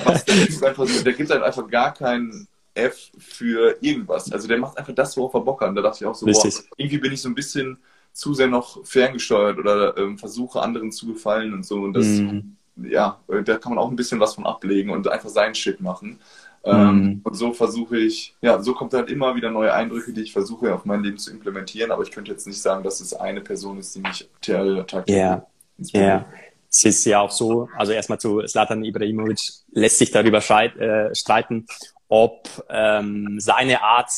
[0.05, 4.31] was der, ist einfach so, der gibt halt einfach gar keinen F für irgendwas.
[4.31, 5.69] Also der macht einfach das, worauf er Bock hat.
[5.69, 7.77] Und da dachte ich auch so, boah, irgendwie bin ich so ein bisschen
[8.13, 11.81] zu sehr noch ferngesteuert oder ähm, versuche anderen zu gefallen und so.
[11.81, 12.39] Und das, mm.
[12.83, 16.19] ja, da kann man auch ein bisschen was von ablegen und einfach seinen Shit machen.
[16.63, 17.21] Ähm, mm.
[17.23, 20.73] Und so versuche ich, ja, so kommt halt immer wieder neue Eindrücke, die ich versuche
[20.73, 21.91] auf mein Leben zu implementieren.
[21.91, 25.47] Aber ich könnte jetzt nicht sagen, dass es eine Person ist, die mich tagtäglich yeah.
[25.77, 26.21] inspiriert.
[26.21, 29.39] Yeah es ist ja auch so, also erstmal zu Slatan Ibrahimovic
[29.71, 31.67] lässt sich darüber äh, streiten,
[32.07, 34.09] ob ähm, seine Art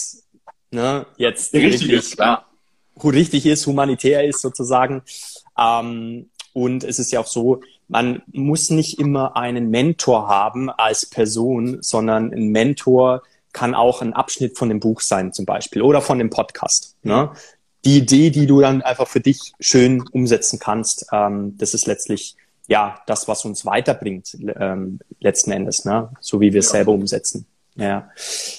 [0.71, 2.45] ne, jetzt richtig, ist, ja.
[3.03, 5.03] richtig ist, humanitär ist sozusagen.
[5.57, 11.05] Ähm, und es ist ja auch so, man muss nicht immer einen Mentor haben als
[11.05, 16.01] Person, sondern ein Mentor kann auch ein Abschnitt von dem Buch sein zum Beispiel oder
[16.01, 16.95] von dem Podcast.
[17.03, 17.31] Ne?
[17.83, 22.35] Die Idee, die du dann einfach für dich schön umsetzen kannst, ähm, das ist letztlich
[22.67, 26.12] ja, das, was uns weiterbringt, ähm, letzten Endes, ne?
[26.19, 26.73] so wie wir es ja.
[26.73, 27.45] selber umsetzen.
[27.75, 28.10] Ja.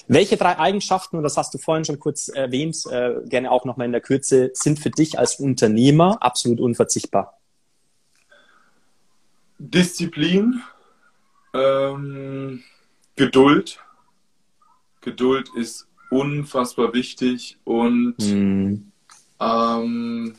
[0.08, 3.86] Welche drei Eigenschaften, und das hast du vorhin schon kurz erwähnt, äh, gerne auch nochmal
[3.86, 7.38] in der Kürze, sind für dich als Unternehmer absolut unverzichtbar?
[9.58, 10.62] Disziplin,
[11.54, 12.62] ähm,
[13.16, 13.80] Geduld.
[15.00, 18.92] Geduld ist unfassbar wichtig und mm.
[19.40, 20.36] ähm,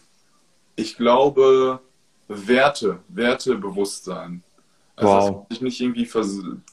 [0.75, 1.81] ich glaube,
[2.27, 4.43] Werte, Wertebewusstsein.
[4.95, 5.19] Also wow.
[5.19, 6.09] dass man sich nicht irgendwie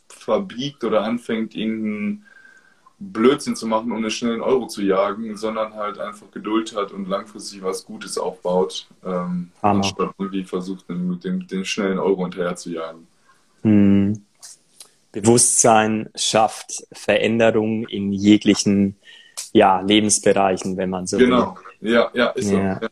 [0.08, 2.24] verbiegt oder anfängt, irgendeinen
[2.98, 7.08] Blödsinn zu machen, um einen schnellen Euro zu jagen, sondern halt einfach Geduld hat und
[7.08, 12.70] langfristig was Gutes aufbaut, ähm, anstatt irgendwie versucht, den, den, den schnellen Euro hinterher zu
[12.70, 13.06] jagen.
[13.62, 14.22] Hm.
[15.12, 18.96] Bewusstsein schafft Veränderung in jeglichen
[19.52, 21.56] ja, Lebensbereichen, wenn man so genau.
[21.80, 21.90] will.
[21.90, 22.78] Genau, ja, ja, ist ja.
[22.78, 22.84] so.
[22.84, 22.90] Ja.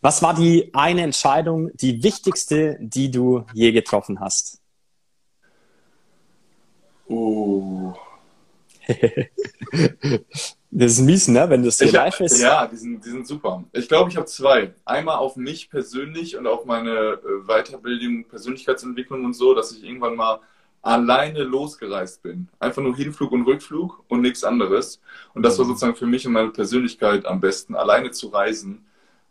[0.00, 4.60] Was war die eine Entscheidung, die wichtigste, die du je getroffen hast?
[7.08, 7.94] Oh.
[10.70, 11.48] das ist mies, ne?
[11.50, 12.40] Wenn das hier live ist.
[12.40, 13.64] Ja, die sind, die sind super.
[13.72, 14.74] Ich glaube, ich habe zwei.
[14.84, 20.16] Einmal auf mich persönlich und auf meine äh, Weiterbildung, Persönlichkeitsentwicklung und so, dass ich irgendwann
[20.16, 20.40] mal
[20.82, 22.48] alleine losgereist bin.
[22.60, 25.00] Einfach nur Hinflug und Rückflug und nichts anderes.
[25.34, 25.70] Und das war mhm.
[25.70, 28.86] sozusagen für mich und meine Persönlichkeit am besten, alleine zu reisen.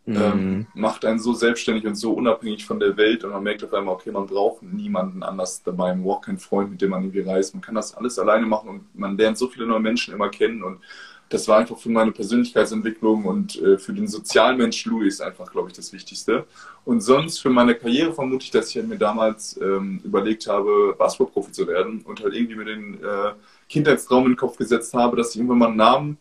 [0.08, 0.20] Ähm, mhm.
[0.20, 3.74] Ähm, macht einen so selbstständig und so unabhängig von der Welt und man merkt auf
[3.74, 7.28] einmal, okay, man braucht niemanden anders dabei, man braucht keinen Freund, mit dem man irgendwie
[7.28, 7.54] reist.
[7.54, 10.62] Man kann das alles alleine machen und man lernt so viele neue Menschen immer kennen
[10.62, 10.80] und
[11.28, 15.76] das war einfach für meine Persönlichkeitsentwicklung und äh, für den Sozialmensch Louis einfach, glaube ich,
[15.76, 16.46] das Wichtigste.
[16.86, 20.94] Und sonst für meine Karriere vermute ich, dass ich halt mir damals ähm, überlegt habe,
[20.96, 23.32] Basketballprofi zu werden und halt irgendwie mir den äh,
[23.68, 26.18] Kindheitstraum in den Kopf gesetzt habe, dass ich irgendwann mal einen Namen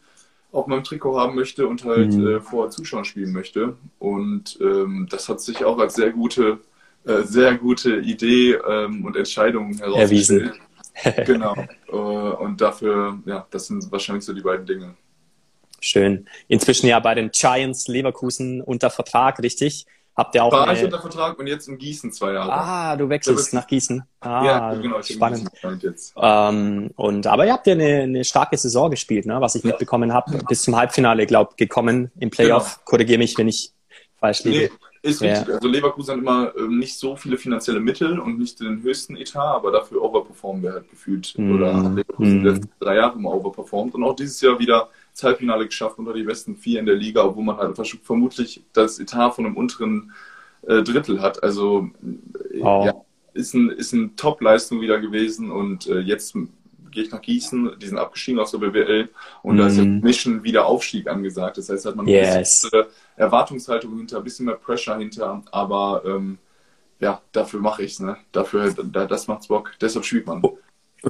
[0.51, 2.27] auf meinem Trikot haben möchte und halt mhm.
[2.27, 3.75] äh, vor Zuschauern spielen möchte.
[3.99, 6.59] Und ähm, das hat sich auch als sehr gute,
[7.05, 10.53] äh, sehr gute Idee ähm, und Entscheidung herausgestellt.
[11.25, 11.55] genau.
[11.87, 14.95] Äh, und dafür, ja, das sind wahrscheinlich so die beiden Dinge.
[15.79, 16.27] Schön.
[16.47, 19.85] Inzwischen ja bei den Giants Leverkusen unter Vertrag, richtig?
[20.17, 20.79] Habt ihr auch War eine...
[20.79, 22.51] ich unter Vertrag und jetzt in Gießen zwei Jahre.
[22.51, 24.03] Ah, du wechselst nach Gießen.
[24.21, 24.99] Ah, ja, genau.
[24.99, 25.47] Ich spannend.
[25.81, 26.15] Jetzt.
[26.19, 29.39] Ähm, und, aber ihr habt ja eine, eine starke Saison gespielt, ne?
[29.39, 29.69] was ich ja.
[29.69, 30.39] mitbekommen habe.
[30.49, 32.77] Bis zum Halbfinale, glaube gekommen im Playoff.
[32.77, 32.85] Genau.
[32.85, 33.73] Korrigiere mich, wenn ich
[34.19, 34.71] falsch liege.
[34.71, 35.47] Nee, ist richtig.
[35.47, 35.53] Ja.
[35.53, 39.55] Also Leverkusen hat immer ähm, nicht so viele finanzielle Mittel und nicht den höchsten Etat,
[39.57, 41.35] aber dafür overperformen wir halt gefühlt.
[41.37, 41.55] Mm.
[41.55, 42.43] Oder Leverkusen mm.
[42.43, 46.13] die letzten drei Jahre immer overperformt und auch dieses Jahr wieder das Halbfinale geschafft unter
[46.13, 50.11] die besten vier in der Liga, obwohl man halt vermutlich das Etat von einem unteren
[50.67, 51.41] äh, Drittel hat.
[51.41, 51.89] Also
[52.59, 52.85] wow.
[52.85, 52.93] ja,
[53.33, 56.33] ist, ein, ist eine Top-Leistung wieder gewesen und äh, jetzt
[56.91, 59.09] gehe ich nach Gießen, die sind abgestiegen aus der BWL
[59.41, 59.57] und mm.
[59.57, 59.99] da ist mhm.
[60.01, 61.57] Mission wieder Aufstieg angesagt.
[61.57, 62.35] Das heißt, da hat man yes.
[62.35, 62.83] ein bisschen
[63.15, 66.37] Erwartungshaltung hinter, ein bisschen mehr Pressure hinter, aber ähm,
[66.99, 68.17] ja, dafür mache ich es, ne?
[68.31, 70.43] Dafür, da, das macht's Bock, deshalb spielt man.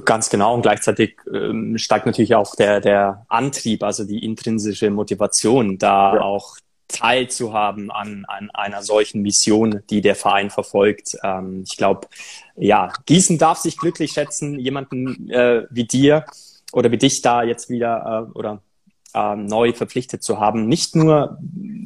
[0.04, 5.78] Ganz genau und gleichzeitig ähm, steigt natürlich auch der, der Antrieb, also die intrinsische Motivation,
[5.78, 6.20] da ja.
[6.20, 6.56] auch
[6.88, 11.16] teilzuhaben an, an einer solchen Mission, die der Verein verfolgt.
[11.22, 12.08] Ähm, ich glaube,
[12.56, 16.24] ja, Gießen darf sich glücklich schätzen, jemanden äh, wie dir
[16.72, 18.62] oder wie dich da jetzt wieder äh, oder
[19.14, 20.66] äh, neu verpflichtet zu haben.
[20.66, 21.38] Nicht nur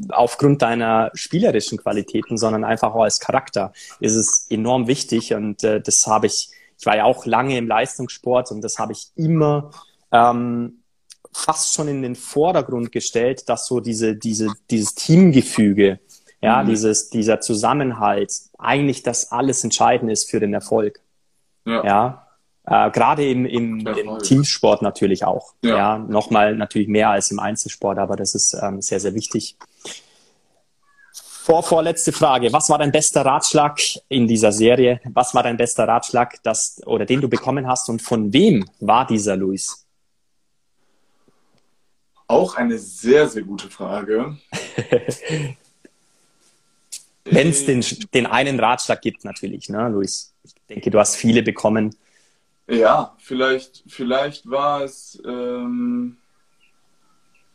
[0.09, 5.81] aufgrund deiner spielerischen Qualitäten, sondern einfach auch als Charakter ist es enorm wichtig und äh,
[5.81, 6.51] das habe ich
[6.83, 9.71] ich war ja auch lange im Leistungssport und das habe ich immer
[10.11, 10.83] ähm,
[11.33, 16.01] fast schon in den Vordergrund gestellt, dass so diese, diese, dieses Teamgefüge,
[16.41, 16.71] ja, mhm.
[16.71, 20.99] dieses, dieser Zusammenhalt eigentlich das alles entscheidend ist für den Erfolg.
[21.65, 21.85] Ja.
[21.85, 22.27] ja?
[22.65, 25.55] Äh, Gerade im, im, im Teamsport natürlich auch.
[25.63, 25.77] Ja.
[25.77, 29.57] ja, nochmal natürlich mehr als im Einzelsport, aber das ist ähm, sehr, sehr wichtig.
[31.43, 32.53] Vor, vorletzte Frage.
[32.53, 35.01] Was war dein bester Ratschlag in dieser Serie?
[35.13, 39.09] Was war dein bester Ratschlag, das, oder den du bekommen hast und von wem war
[39.09, 39.85] dieser Luis?
[42.29, 44.39] Auch eine sehr, sehr gute Frage.
[47.25, 50.33] Wenn es den, den einen Ratschlag gibt, natürlich, ne, Luis?
[50.45, 51.97] Ich denke, du hast viele bekommen.
[52.69, 55.21] Ja, vielleicht, vielleicht war es.
[55.27, 56.19] Ähm,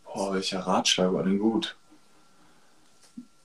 [0.04, 1.78] boah, welcher Ratschlag war denn gut?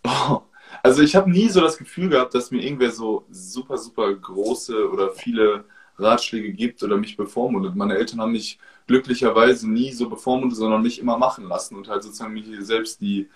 [0.82, 4.90] Also ich habe nie so das Gefühl gehabt, dass mir irgendwer so super, super große
[4.90, 5.64] oder viele
[5.98, 7.76] Ratschläge gibt oder mich bevormundet.
[7.76, 12.02] Meine Eltern haben mich glücklicherweise nie so bevormundet, sondern mich immer machen lassen und halt
[12.02, 13.28] sozusagen mich selbst die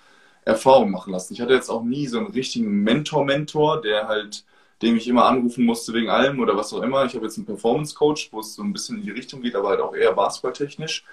[0.45, 1.35] Erfahrung machen lassen.
[1.35, 4.45] Ich hatte jetzt auch nie so einen richtigen Mentor-Mentor, der halt,
[4.83, 7.05] dem ich immer anrufen musste wegen allem oder was auch immer.
[7.05, 9.69] Ich habe jetzt einen Performance-Coach, wo es so ein bisschen in die Richtung geht, aber
[9.71, 11.05] halt auch eher basketballtechnisch.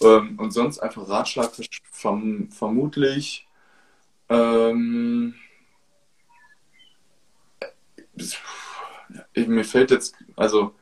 [0.00, 1.50] Ähm, und sonst einfach Ratschlag
[1.92, 3.48] vermutlich
[4.30, 5.34] ähm,
[9.34, 10.74] mir fällt jetzt, also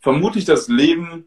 [0.00, 1.26] vermutlich das Leben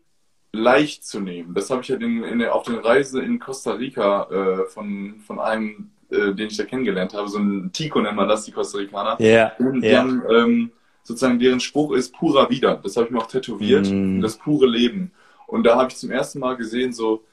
[0.52, 1.54] leicht zu nehmen.
[1.54, 5.40] Das habe ich ja in, in, auf den Reisen in Costa Rica äh, von, von
[5.40, 8.80] einem, äh, den ich da kennengelernt habe, so ein Tico nennt man das, die Costa
[8.80, 9.22] Ricaner.
[9.22, 9.28] Ja.
[9.28, 10.04] Yeah, und yeah.
[10.04, 10.72] dann ähm,
[11.04, 12.76] sozusagen deren Spruch ist pura vida.
[12.76, 13.90] Das habe ich mir auch tätowiert.
[13.92, 14.22] Mm.
[14.22, 15.12] Das pure Leben.
[15.46, 17.24] Und da habe ich zum ersten Mal gesehen, so,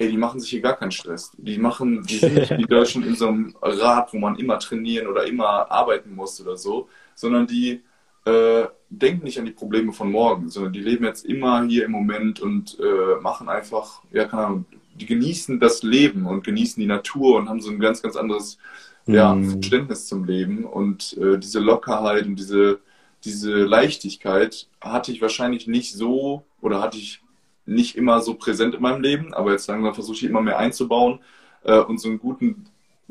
[0.00, 1.32] ey, die machen sich hier gar keinen Stress.
[1.36, 4.58] Die machen, die sind nicht wie die Deutschen in so einem Rad, wo man immer
[4.58, 7.82] trainieren oder immer arbeiten muss oder so, sondern die
[8.24, 11.90] äh, denken nicht an die Probleme von morgen, sondern die leben jetzt immer hier im
[11.90, 16.86] Moment und äh, machen einfach, ja, keine Ahnung, die genießen das Leben und genießen die
[16.86, 18.56] Natur und haben so ein ganz, ganz anderes
[19.06, 19.50] ja, mm.
[19.50, 20.64] Verständnis zum Leben.
[20.64, 22.80] Und äh, diese Lockerheit und diese,
[23.22, 27.22] diese Leichtigkeit hatte ich wahrscheinlich nicht so oder hatte ich
[27.66, 31.20] nicht immer so präsent in meinem Leben, aber jetzt langsam versuche ich immer mehr einzubauen
[31.64, 32.66] äh, und so einen guten,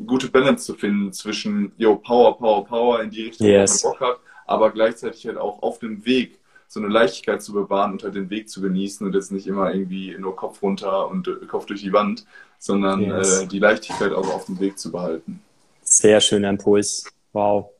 [0.05, 3.83] gute Balance zu finden zwischen, yo, Power, Power, Power in die Richtung, yes.
[3.83, 7.51] wo man Bock hat, aber gleichzeitig halt auch auf dem Weg so eine Leichtigkeit zu
[7.51, 11.09] bewahren und halt den Weg zu genießen und jetzt nicht immer irgendwie nur Kopf runter
[11.09, 12.25] und äh, Kopf durch die Wand,
[12.59, 13.41] sondern yes.
[13.41, 15.41] äh, die Leichtigkeit auch auf dem Weg zu behalten.
[15.81, 17.05] Sehr schöner Impuls.
[17.33, 17.71] Wow.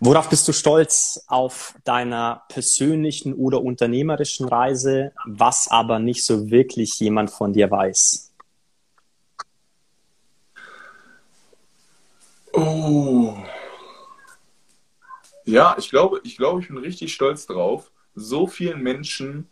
[0.00, 7.00] Worauf bist du stolz auf deiner persönlichen oder unternehmerischen Reise, was aber nicht so wirklich
[7.00, 8.32] jemand von dir weiß?
[12.52, 13.34] Oh.
[15.44, 19.48] Ja, ich glaube, ich glaube, ich bin richtig stolz drauf, so vielen Menschen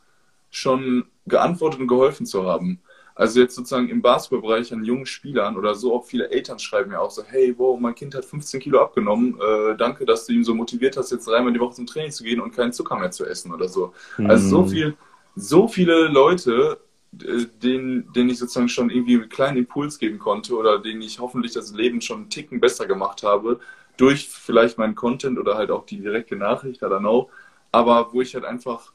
[0.50, 2.80] schon geantwortet und geholfen zu haben.
[3.16, 7.00] Also jetzt sozusagen im Basketballbereich an jungen Spielern oder so, auch viele Eltern schreiben mir
[7.00, 10.44] auch so, hey, wow, mein Kind hat 15 Kilo abgenommen, äh, danke, dass du ihn
[10.44, 13.11] so motiviert hast, jetzt dreimal die Woche zum Training zu gehen und keinen Zucker mehr
[13.11, 13.94] zu essen oder so.
[14.18, 14.26] Mhm.
[14.31, 14.96] Also so viel,
[15.35, 16.79] so viele Leute,
[17.14, 21.18] äh, denen, denen ich sozusagen schon irgendwie einen kleinen Impuls geben konnte oder denen ich
[21.18, 23.61] hoffentlich das Leben schon einen Ticken besser gemacht habe,
[23.96, 27.31] durch vielleicht meinen Content oder halt auch die direkte Nachricht, I don't know,
[27.72, 28.92] aber wo ich halt einfach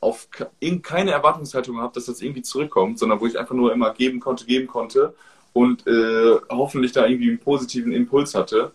[0.00, 0.28] auf
[0.82, 4.46] keine Erwartungshaltung habe, dass das irgendwie zurückkommt, sondern wo ich einfach nur immer geben konnte,
[4.46, 5.14] geben konnte
[5.52, 8.72] und äh, hoffentlich da irgendwie einen positiven Impuls hatte.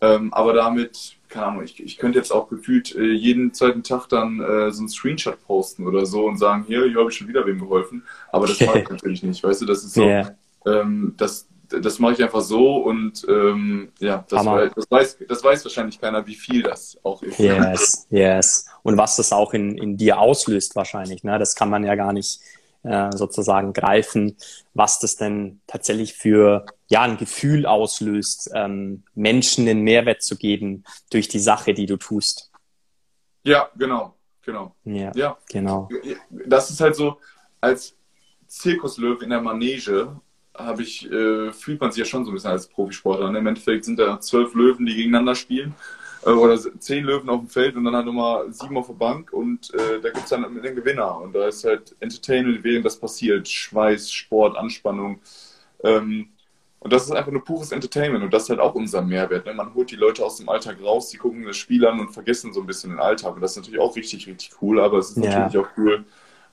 [0.00, 4.08] Ähm, aber damit, keine Ahnung, ich, ich könnte jetzt auch gefühlt äh, jeden zweiten Tag
[4.08, 7.28] dann äh, so einen Screenshot posten oder so und sagen, hier, hier habe ich schon
[7.28, 8.02] wieder wem geholfen.
[8.32, 10.34] Aber das mache ich natürlich nicht, weißt du, das ist so, yeah.
[10.66, 11.46] ähm, das,
[11.80, 16.26] das mache ich einfach so und ähm, ja, das, das, weiß, das weiß wahrscheinlich keiner,
[16.26, 17.38] wie viel das auch ist.
[17.38, 21.24] Yes, yes und was das auch in, in dir auslöst wahrscheinlich.
[21.24, 21.38] Ne?
[21.38, 22.40] Das kann man ja gar nicht
[22.82, 24.36] äh, sozusagen greifen,
[24.74, 30.84] was das denn tatsächlich für ja ein Gefühl auslöst, ähm, Menschen den Mehrwert zu geben
[31.10, 32.50] durch die Sache, die du tust.
[33.44, 34.74] Ja, genau, genau.
[34.84, 35.38] Ja, ja.
[35.48, 35.88] genau.
[36.46, 37.18] Das ist halt so,
[37.60, 37.96] als
[38.46, 40.20] Zirkuslöwe in der Manege
[40.54, 43.30] habe ich, äh, fühlt man sich ja schon so ein bisschen als Profisportler.
[43.30, 43.38] Ne?
[43.38, 45.74] Im Endeffekt sind da zwölf Löwen, die gegeneinander spielen
[46.24, 49.32] äh, oder zehn Löwen auf dem Feld und dann halt nochmal sieben auf der Bank
[49.32, 51.20] und äh, da gibt es dann den Gewinner.
[51.20, 53.48] Und da ist halt Entertainment, während das passiert.
[53.48, 55.20] Schweiß, Sport, Anspannung.
[55.82, 56.28] Ähm,
[56.80, 59.46] und das ist einfach nur pures Entertainment und das ist halt auch unser Mehrwert.
[59.46, 59.54] Ne?
[59.54, 62.52] Man holt die Leute aus dem Alltag raus, die gucken das Spiel an und vergessen
[62.52, 63.36] so ein bisschen den Alltag.
[63.36, 65.38] Und das ist natürlich auch richtig, richtig cool, aber es ist ja.
[65.38, 66.04] natürlich auch cool,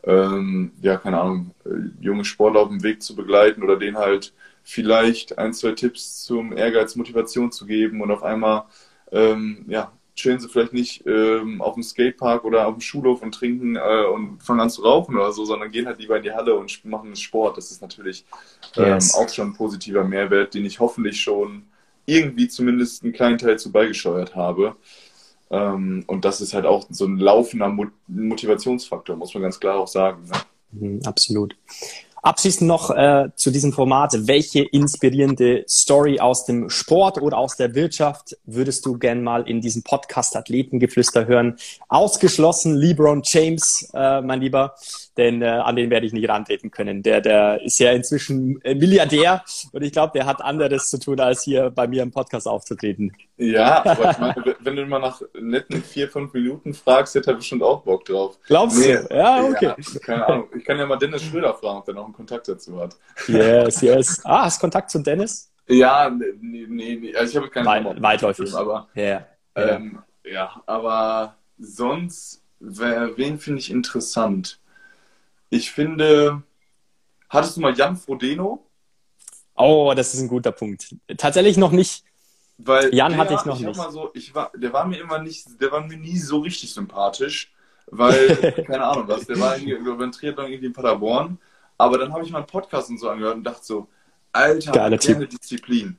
[0.04, 4.34] ähm, ja, keine Ahnung, äh, junge Sportler auf dem Weg zu begleiten oder denen halt
[4.64, 8.64] vielleicht ein, zwei Tipps zum Ehrgeiz, Motivation zu geben und auf einmal
[9.12, 13.34] ähm, ja, chillen sie vielleicht nicht ähm, auf dem Skatepark oder auf dem Schulhof und
[13.34, 16.32] trinken äh, und fangen an zu rauchen oder so, sondern gehen halt lieber in die
[16.32, 17.58] Halle und machen Sport.
[17.58, 18.26] Das ist natürlich
[18.78, 19.16] ähm, yes.
[19.16, 21.64] auch schon ein positiver Mehrwert, den ich hoffentlich schon
[22.06, 24.76] irgendwie zumindest einen kleinen Teil zu beigesteuert habe.
[25.52, 27.76] Ähm, und das ist halt auch so ein laufender
[28.08, 30.24] Motivationsfaktor, muss man ganz klar auch sagen.
[30.26, 30.38] Ne?
[30.72, 31.56] Mhm, absolut.
[32.22, 34.14] Abschließend noch äh, zu diesem Format.
[34.28, 39.62] Welche inspirierende Story aus dem Sport oder aus der Wirtschaft würdest du gern mal in
[39.62, 41.58] diesem Podcast Athletengeflüster hören?
[41.88, 44.76] Ausgeschlossen LeBron James, äh, mein Lieber
[45.20, 47.04] denn äh, an den werde ich nicht rantreten können.
[47.04, 51.20] Der, der ist ja inzwischen äh, Milliardär und ich glaube, der hat anderes zu tun,
[51.20, 53.12] als hier bei mir im Podcast aufzutreten.
[53.38, 57.36] Ja, aber ich meine, wenn du mal nach netten vier, fünf Minuten fragst, hätte er
[57.36, 58.40] bestimmt auch Bock drauf.
[58.48, 59.16] Glaubst nee, du?
[59.16, 59.74] Ja, okay.
[59.78, 60.48] Ja, keine Ahnung.
[60.58, 62.96] Ich kann ja mal Dennis Schröder fragen, ob der noch einen Kontakt dazu hat.
[63.28, 64.22] Yes, yes.
[64.26, 65.52] Ah, hast du Kontakt zu Dennis?
[65.68, 67.16] Ja, nee, nee, nee.
[67.16, 68.54] Also ich habe keine Weit, Weitläufig.
[68.56, 69.26] aber, yeah.
[69.56, 74.60] Ähm, ja, aber sonst, wer, wen finde ich interessant?
[75.50, 76.44] Ich finde,
[77.30, 78.66] hattest du mal Jan Frodeno?
[79.56, 80.96] Oh, das ist ein guter Punkt.
[81.18, 82.04] Tatsächlich noch nicht.
[82.58, 83.78] Weil Jan hatte ich noch ich nicht.
[83.78, 86.74] Mal so, ich war, der war mir immer nicht, der war mir nie so richtig
[86.74, 87.54] sympathisch,
[87.88, 88.36] weil,
[88.68, 91.38] keine Ahnung was, der war irgendwie über Triathlon irgendwie in Paderborn,
[91.78, 93.88] aber dann habe ich mal einen Podcast und so angehört und dachte so,
[94.34, 95.98] Alter, Geile Disziplin.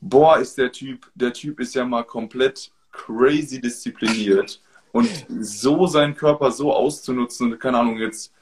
[0.00, 4.60] Boah, ist der Typ, der Typ ist ja mal komplett crazy diszipliniert
[4.92, 8.32] und so seinen Körper so auszunutzen keine Ahnung, jetzt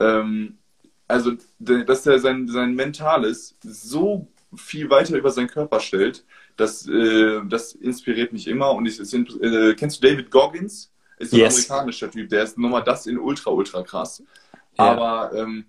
[0.00, 0.58] ähm,
[1.06, 6.24] also, dass er sein, sein Mentales so viel weiter über seinen Körper stellt,
[6.56, 8.72] das, äh, das inspiriert mich immer.
[8.72, 10.92] Und ich, äh, kennst du David Goggins?
[11.18, 11.70] Ist ein yes.
[11.70, 14.22] amerikanischer Typ, der ist nochmal das in ultra, ultra krass.
[14.76, 14.84] Ja.
[14.84, 15.66] Aber ähm,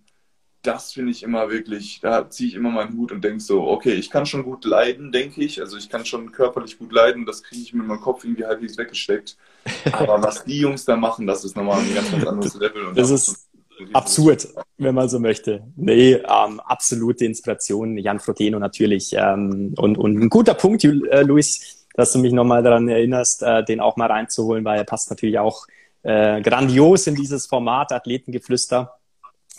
[0.66, 3.94] das finde ich immer wirklich, da ziehe ich immer meinen Hut und denke so, okay,
[3.94, 5.62] ich kann schon gut leiden, denke ich.
[5.62, 8.78] Also ich kann schon körperlich gut leiden, das kriege ich mit meinem Kopf irgendwie halbwegs
[8.78, 9.38] weggesteckt.
[9.92, 12.86] Aber was die Jungs da machen, das ist nochmal ein ganz, ganz anderes Level.
[12.88, 13.45] Und das ist
[13.94, 14.48] absurd,
[14.78, 15.64] wenn man so möchte.
[15.76, 19.14] Nee, ähm, absolute Inspiration, Jan Frodeno natürlich.
[19.14, 23.64] Ähm, und, und ein guter Punkt, äh, Luis, dass du mich nochmal daran erinnerst, äh,
[23.64, 25.66] den auch mal reinzuholen, weil er passt natürlich auch
[26.04, 28.94] äh, grandios in dieses Format Athletengeflüster.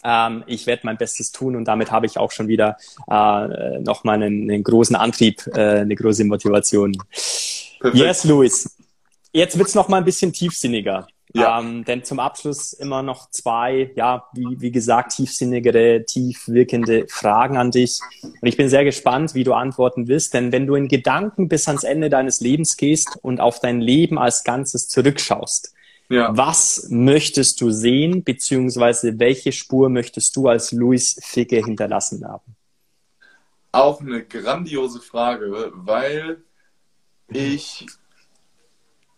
[0.05, 2.77] Ähm, ich werde mein Bestes tun und damit habe ich auch schon wieder
[3.11, 6.97] äh, nochmal einen, einen großen Antrieb, äh, eine große Motivation.
[7.81, 7.97] Perfekt.
[7.97, 8.77] Yes, Luis.
[9.33, 11.07] Jetzt wird's noch mal ein bisschen tiefsinniger.
[11.41, 11.61] Ja.
[11.61, 17.57] Ähm, denn zum Abschluss immer noch zwei, ja, wie, wie gesagt, tiefsinnigere, tief wirkende Fragen
[17.57, 18.01] an dich.
[18.23, 21.69] Und ich bin sehr gespannt, wie du antworten wirst, denn wenn du in Gedanken bis
[21.69, 25.75] ans Ende deines Lebens gehst und auf dein Leben als Ganzes zurückschaust,
[26.09, 26.37] ja.
[26.37, 32.55] Was möchtest du sehen, beziehungsweise welche Spur möchtest du als Luis Figge hinterlassen haben?
[33.73, 36.45] Auch eine grandiose Frage, weil
[37.29, 37.87] ich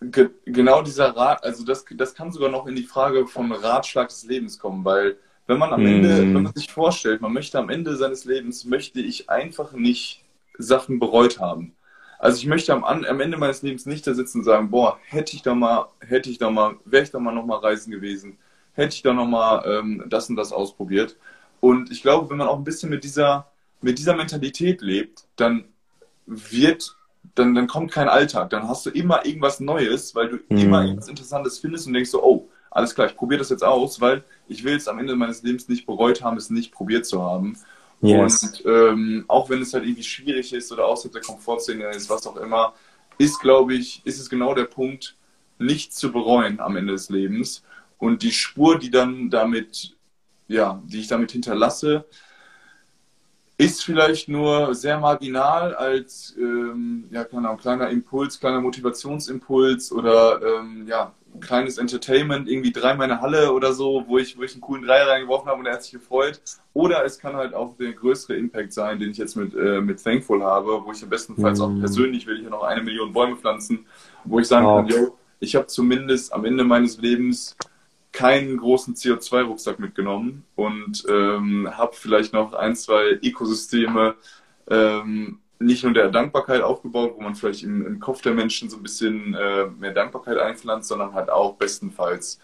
[0.00, 4.08] ge genau dieser Rat, also das, das kann sogar noch in die Frage vom Ratschlag
[4.08, 6.34] des Lebens kommen, weil wenn man am Ende, mm.
[6.34, 10.22] wenn man sich vorstellt, man möchte am Ende seines Lebens, möchte ich einfach nicht
[10.58, 11.74] Sachen bereut haben.
[12.18, 15.36] Also ich möchte am, am Ende meines Lebens nicht da sitzen und sagen, boah, hätte
[15.36, 18.38] ich da mal, hätte ich da mal, wäre ich da mal nochmal reisen gewesen,
[18.74, 21.16] hätte ich da nochmal ähm, das und das ausprobiert.
[21.60, 25.64] Und ich glaube, wenn man auch ein bisschen mit dieser, mit dieser Mentalität lebt, dann
[26.26, 26.96] wird,
[27.34, 28.50] dann, dann kommt kein Alltag.
[28.50, 30.58] Dann hast du immer irgendwas Neues, weil du mhm.
[30.58, 34.00] immer irgendwas Interessantes findest und denkst so, oh, alles klar, ich probiere das jetzt aus,
[34.00, 37.22] weil ich will es am Ende meines Lebens nicht bereut haben, es nicht probiert zu
[37.22, 37.56] haben.
[38.00, 38.42] Yes.
[38.42, 42.26] Und ähm, auch wenn es halt irgendwie schwierig ist oder außerhalb der Komfortzone ist, was
[42.26, 42.74] auch immer,
[43.16, 45.16] ist, glaube ich, ist es genau der Punkt,
[45.58, 47.64] nichts zu bereuen am Ende des Lebens.
[47.98, 49.96] Und die Spur, die dann damit,
[50.46, 52.04] ja, die ich damit hinterlasse,
[53.58, 60.40] ist vielleicht nur sehr marginal als ähm, ja, keine Ahnung, kleiner Impuls, kleiner Motivationsimpuls oder
[60.40, 64.52] ähm, ja, kleines Entertainment, irgendwie dreimal in der Halle oder so, wo ich, wo ich
[64.52, 66.40] einen coolen Dreier reingeworfen habe und er hat sich gefreut.
[66.72, 70.02] Oder es kann halt auch der größere Impact sein, den ich jetzt mit, äh, mit
[70.02, 71.62] Thankful habe, wo ich am bestenfalls mm.
[71.62, 71.80] auch mhm.
[71.80, 73.86] persönlich will ich ja noch eine Million Bäume pflanzen,
[74.24, 74.76] wo ich sagen oh.
[74.76, 77.56] kann, yo, ich habe zumindest am Ende meines Lebens
[78.12, 84.14] keinen großen CO2-Rucksack mitgenommen und ähm, habe vielleicht noch ein, zwei Ökosysteme
[84.70, 88.76] ähm, nicht nur der Dankbarkeit aufgebaut, wo man vielleicht im, im Kopf der Menschen so
[88.76, 92.38] ein bisschen äh, mehr Dankbarkeit einpflanzt, sondern halt auch bestenfalls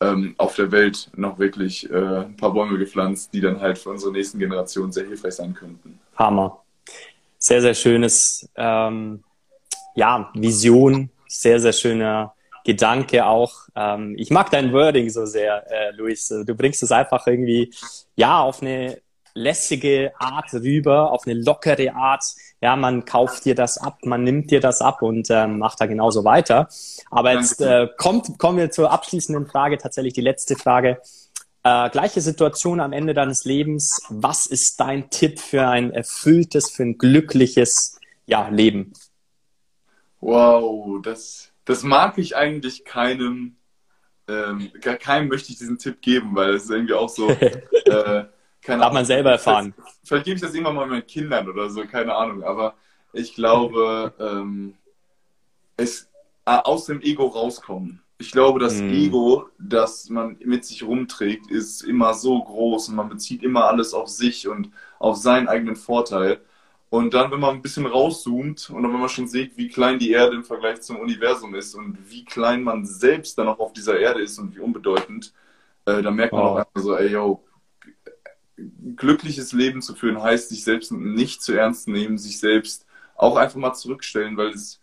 [0.00, 3.90] ähm, auf der Welt noch wirklich äh, ein paar Bäume gepflanzt, die dann halt für
[3.90, 5.98] unsere nächsten Generationen sehr hilfreich sein könnten.
[6.16, 6.62] Hammer.
[7.38, 9.22] Sehr, sehr schönes, ähm,
[9.94, 12.35] ja, Vision, sehr, sehr schöner
[12.66, 13.68] Gedanke auch.
[13.76, 16.28] Ähm, ich mag dein Wording so sehr, äh, Luis.
[16.28, 17.72] Du bringst es einfach irgendwie,
[18.16, 19.00] ja, auf eine
[19.34, 22.24] lässige Art rüber, auf eine lockere Art.
[22.60, 25.86] Ja, man kauft dir das ab, man nimmt dir das ab und ähm, macht da
[25.86, 26.68] genauso weiter.
[27.10, 30.98] Aber jetzt äh, kommt, kommen wir zur abschließenden Frage, tatsächlich die letzte Frage.
[31.62, 34.02] Äh, gleiche Situation am Ende deines Lebens.
[34.08, 38.92] Was ist dein Tipp für ein erfülltes, für ein glückliches ja, Leben?
[40.20, 43.56] Wow, das, das mag ich eigentlich keinem,
[44.26, 47.28] ähm, keinem möchte ich diesen Tipp geben, weil es ist irgendwie auch so,
[47.84, 48.24] äh,
[48.62, 49.74] keine Hat man selber erfahren.
[49.74, 52.42] Vielleicht, vielleicht gebe ich das irgendwann mal meinen Kindern oder so, keine Ahnung.
[52.42, 52.74] Aber
[53.12, 54.74] ich glaube, ähm,
[55.76, 56.08] es
[56.46, 58.02] äh, aus dem Ego rauskommen.
[58.18, 58.88] Ich glaube, das mm.
[58.88, 63.92] Ego, das man mit sich rumträgt, ist immer so groß und man bezieht immer alles
[63.92, 66.40] auf sich und auf seinen eigenen Vorteil.
[66.88, 69.98] Und dann, wenn man ein bisschen rauszoomt und dann, wenn man schon sieht, wie klein
[69.98, 73.72] die Erde im Vergleich zum Universum ist und wie klein man selbst dann auch auf
[73.72, 75.32] dieser Erde ist und wie unbedeutend,
[75.84, 76.50] äh, dann merkt man wow.
[76.50, 77.44] auch einfach so, ey, yo,
[78.96, 83.56] glückliches Leben zu führen heißt, sich selbst nicht zu ernst nehmen, sich selbst auch einfach
[83.56, 84.80] mal zurückstellen, weil es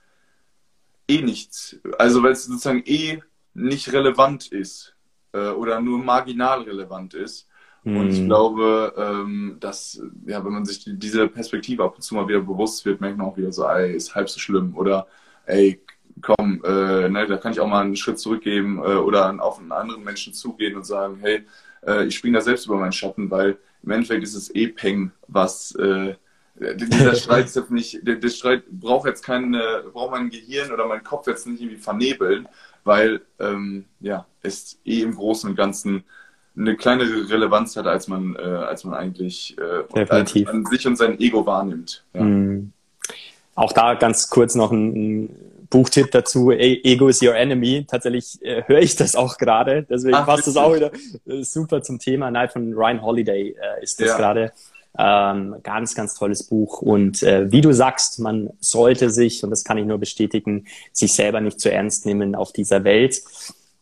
[1.08, 3.22] eh nichts, also weil es sozusagen eh
[3.54, 4.96] nicht relevant ist
[5.34, 7.48] äh, oder nur marginal relevant ist.
[7.86, 8.28] Und ich hm.
[8.28, 12.40] glaube, ähm, dass, ja, wenn man sich die, diese Perspektive ab und zu mal wieder
[12.40, 15.08] bewusst wird, merkt man auch wieder so, ey, ist halb so schlimm oder
[15.46, 15.82] ey,
[16.22, 19.72] komm, äh, ne, da kann ich auch mal einen Schritt zurückgeben äh, oder auf einen
[19.72, 21.44] anderen Menschen zugehen und sagen, hey,
[21.86, 25.12] äh, ich springe da selbst über meinen Schatten, weil im Endeffekt ist es eh Peng,
[25.28, 26.16] was äh,
[26.56, 30.72] dieser Streit ist jetzt nicht, der, der, Streit braucht jetzt kein, äh, braucht mein Gehirn
[30.72, 32.48] oder mein Kopf jetzt nicht irgendwie vernebeln,
[32.84, 36.04] weil ähm, ja, es eh im Großen und Ganzen
[36.58, 40.98] eine kleinere Relevanz hat, als man, äh, als man eigentlich äh, als an sich und
[40.98, 42.04] sein Ego wahrnimmt.
[42.14, 42.24] Ja.
[42.24, 42.72] Mm.
[43.56, 45.36] Auch da ganz kurz noch ein, ein
[45.70, 47.86] Buchtipp dazu, e Ego is your enemy.
[47.88, 50.92] Tatsächlich äh, höre ich das auch gerade, deswegen Ach, passt das auch wieder
[51.26, 52.30] äh, super zum Thema.
[52.30, 54.18] Night von Ryan Holiday äh, ist das ja.
[54.18, 54.52] gerade.
[54.96, 56.84] Ähm, ganz, ganz tolles Buch.
[56.84, 61.14] Und äh, wie du sagst, man sollte sich, und das kann ich nur bestätigen, sich
[61.14, 63.24] selber nicht zu ernst nehmen auf dieser Welt.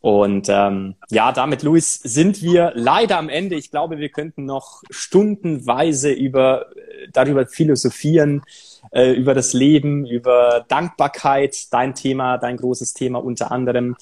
[0.01, 3.55] Und ähm, ja, damit, Luis, sind wir leider am Ende.
[3.55, 6.65] Ich glaube, wir könnten noch stundenweise über
[7.13, 8.43] darüber philosophieren,
[8.91, 13.95] äh, über das Leben, über Dankbarkeit, dein Thema, dein großes Thema unter anderem.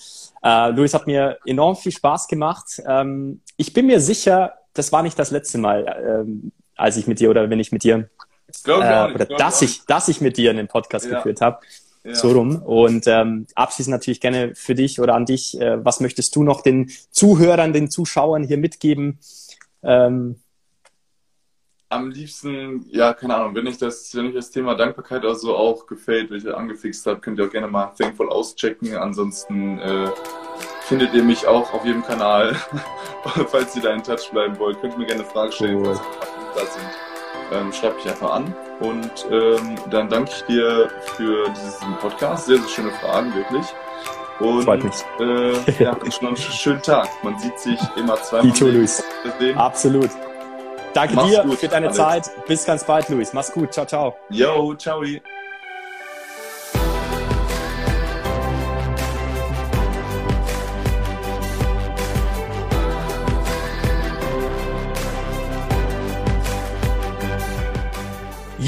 [0.44, 2.82] Äh, Luis hat mir enorm viel Spaß gemacht.
[2.88, 7.20] Ähm, ich bin mir sicher, das war nicht das letzte Mal, ähm, als ich mit
[7.20, 8.10] dir oder wenn ich mit dir
[8.66, 11.18] äh, oder dass ich, dass ich mit dir einen Podcast ja.
[11.18, 11.60] geführt habe.
[12.04, 12.16] Ja.
[12.16, 12.62] So rum.
[12.62, 16.62] Und ähm, abschließend natürlich gerne für dich oder an dich, äh, was möchtest du noch
[16.62, 19.20] den Zuhörern, den Zuschauern hier mitgeben?
[19.84, 20.38] Ähm,
[21.92, 25.88] am liebsten, ja, keine Ahnung, wenn ich das, wenn euch das Thema Dankbarkeit also auch
[25.88, 28.96] gefällt, welche angefixt habt, könnt ihr auch gerne mal Thankful auschecken.
[28.96, 30.08] Ansonsten äh,
[30.82, 32.56] findet ihr mich auch auf jedem Kanal.
[33.48, 35.88] Falls ihr da in Touch bleiben wollt, könnt ihr mir gerne Fragen stellen, cool.
[35.88, 37.09] ihr da sind.
[37.52, 38.54] Ähm, schreibt mich einfach an.
[38.80, 42.46] Und ähm, dann danke ich dir für diesen Podcast.
[42.46, 43.66] Sehr, sehr schöne Fragen, wirklich.
[44.40, 44.96] Und Freut mich.
[45.20, 47.10] Äh, ja, wünsche noch einen schönen Tag.
[47.24, 48.52] Man sieht sich immer zweimal.
[48.52, 49.04] Dito, Luis.
[49.56, 50.10] Absolut.
[50.94, 51.98] Danke Mach's dir gut, für deine Alex.
[51.98, 52.48] Zeit.
[52.48, 53.34] Bis ganz bald, Luis.
[53.34, 53.74] Mach's gut.
[53.74, 54.16] Ciao, ciao.
[54.30, 55.04] Yo, ciao.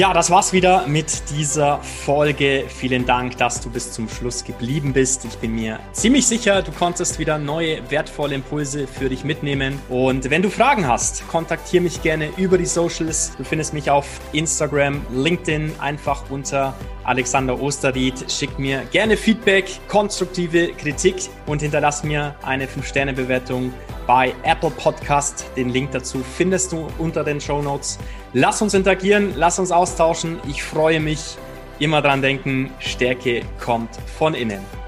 [0.02, 2.64] Ja, das war's wieder mit dieser Folge.
[2.68, 5.26] Vielen Dank, dass du bis zum Schluss geblieben bist.
[5.26, 9.80] Ich bin mir ziemlich sicher, du konntest wieder neue wertvolle Impulse für dich mitnehmen.
[9.90, 13.34] Und wenn du Fragen hast, kontaktiere mich gerne über die Socials.
[13.38, 16.74] Du findest mich auf Instagram, LinkedIn, einfach unter
[17.04, 18.32] Alexander Osterried.
[18.32, 23.74] Schick mir gerne Feedback, konstruktive Kritik und hinterlass mir eine 5-Sterne-Bewertung
[24.08, 25.46] bei Apple Podcast.
[25.56, 28.00] Den Link dazu findest du unter den Show Notes.
[28.34, 30.40] Lass uns interagieren, lass uns austauschen.
[30.48, 31.38] Ich freue mich.
[31.80, 34.81] Immer dran denken, Stärke kommt von innen.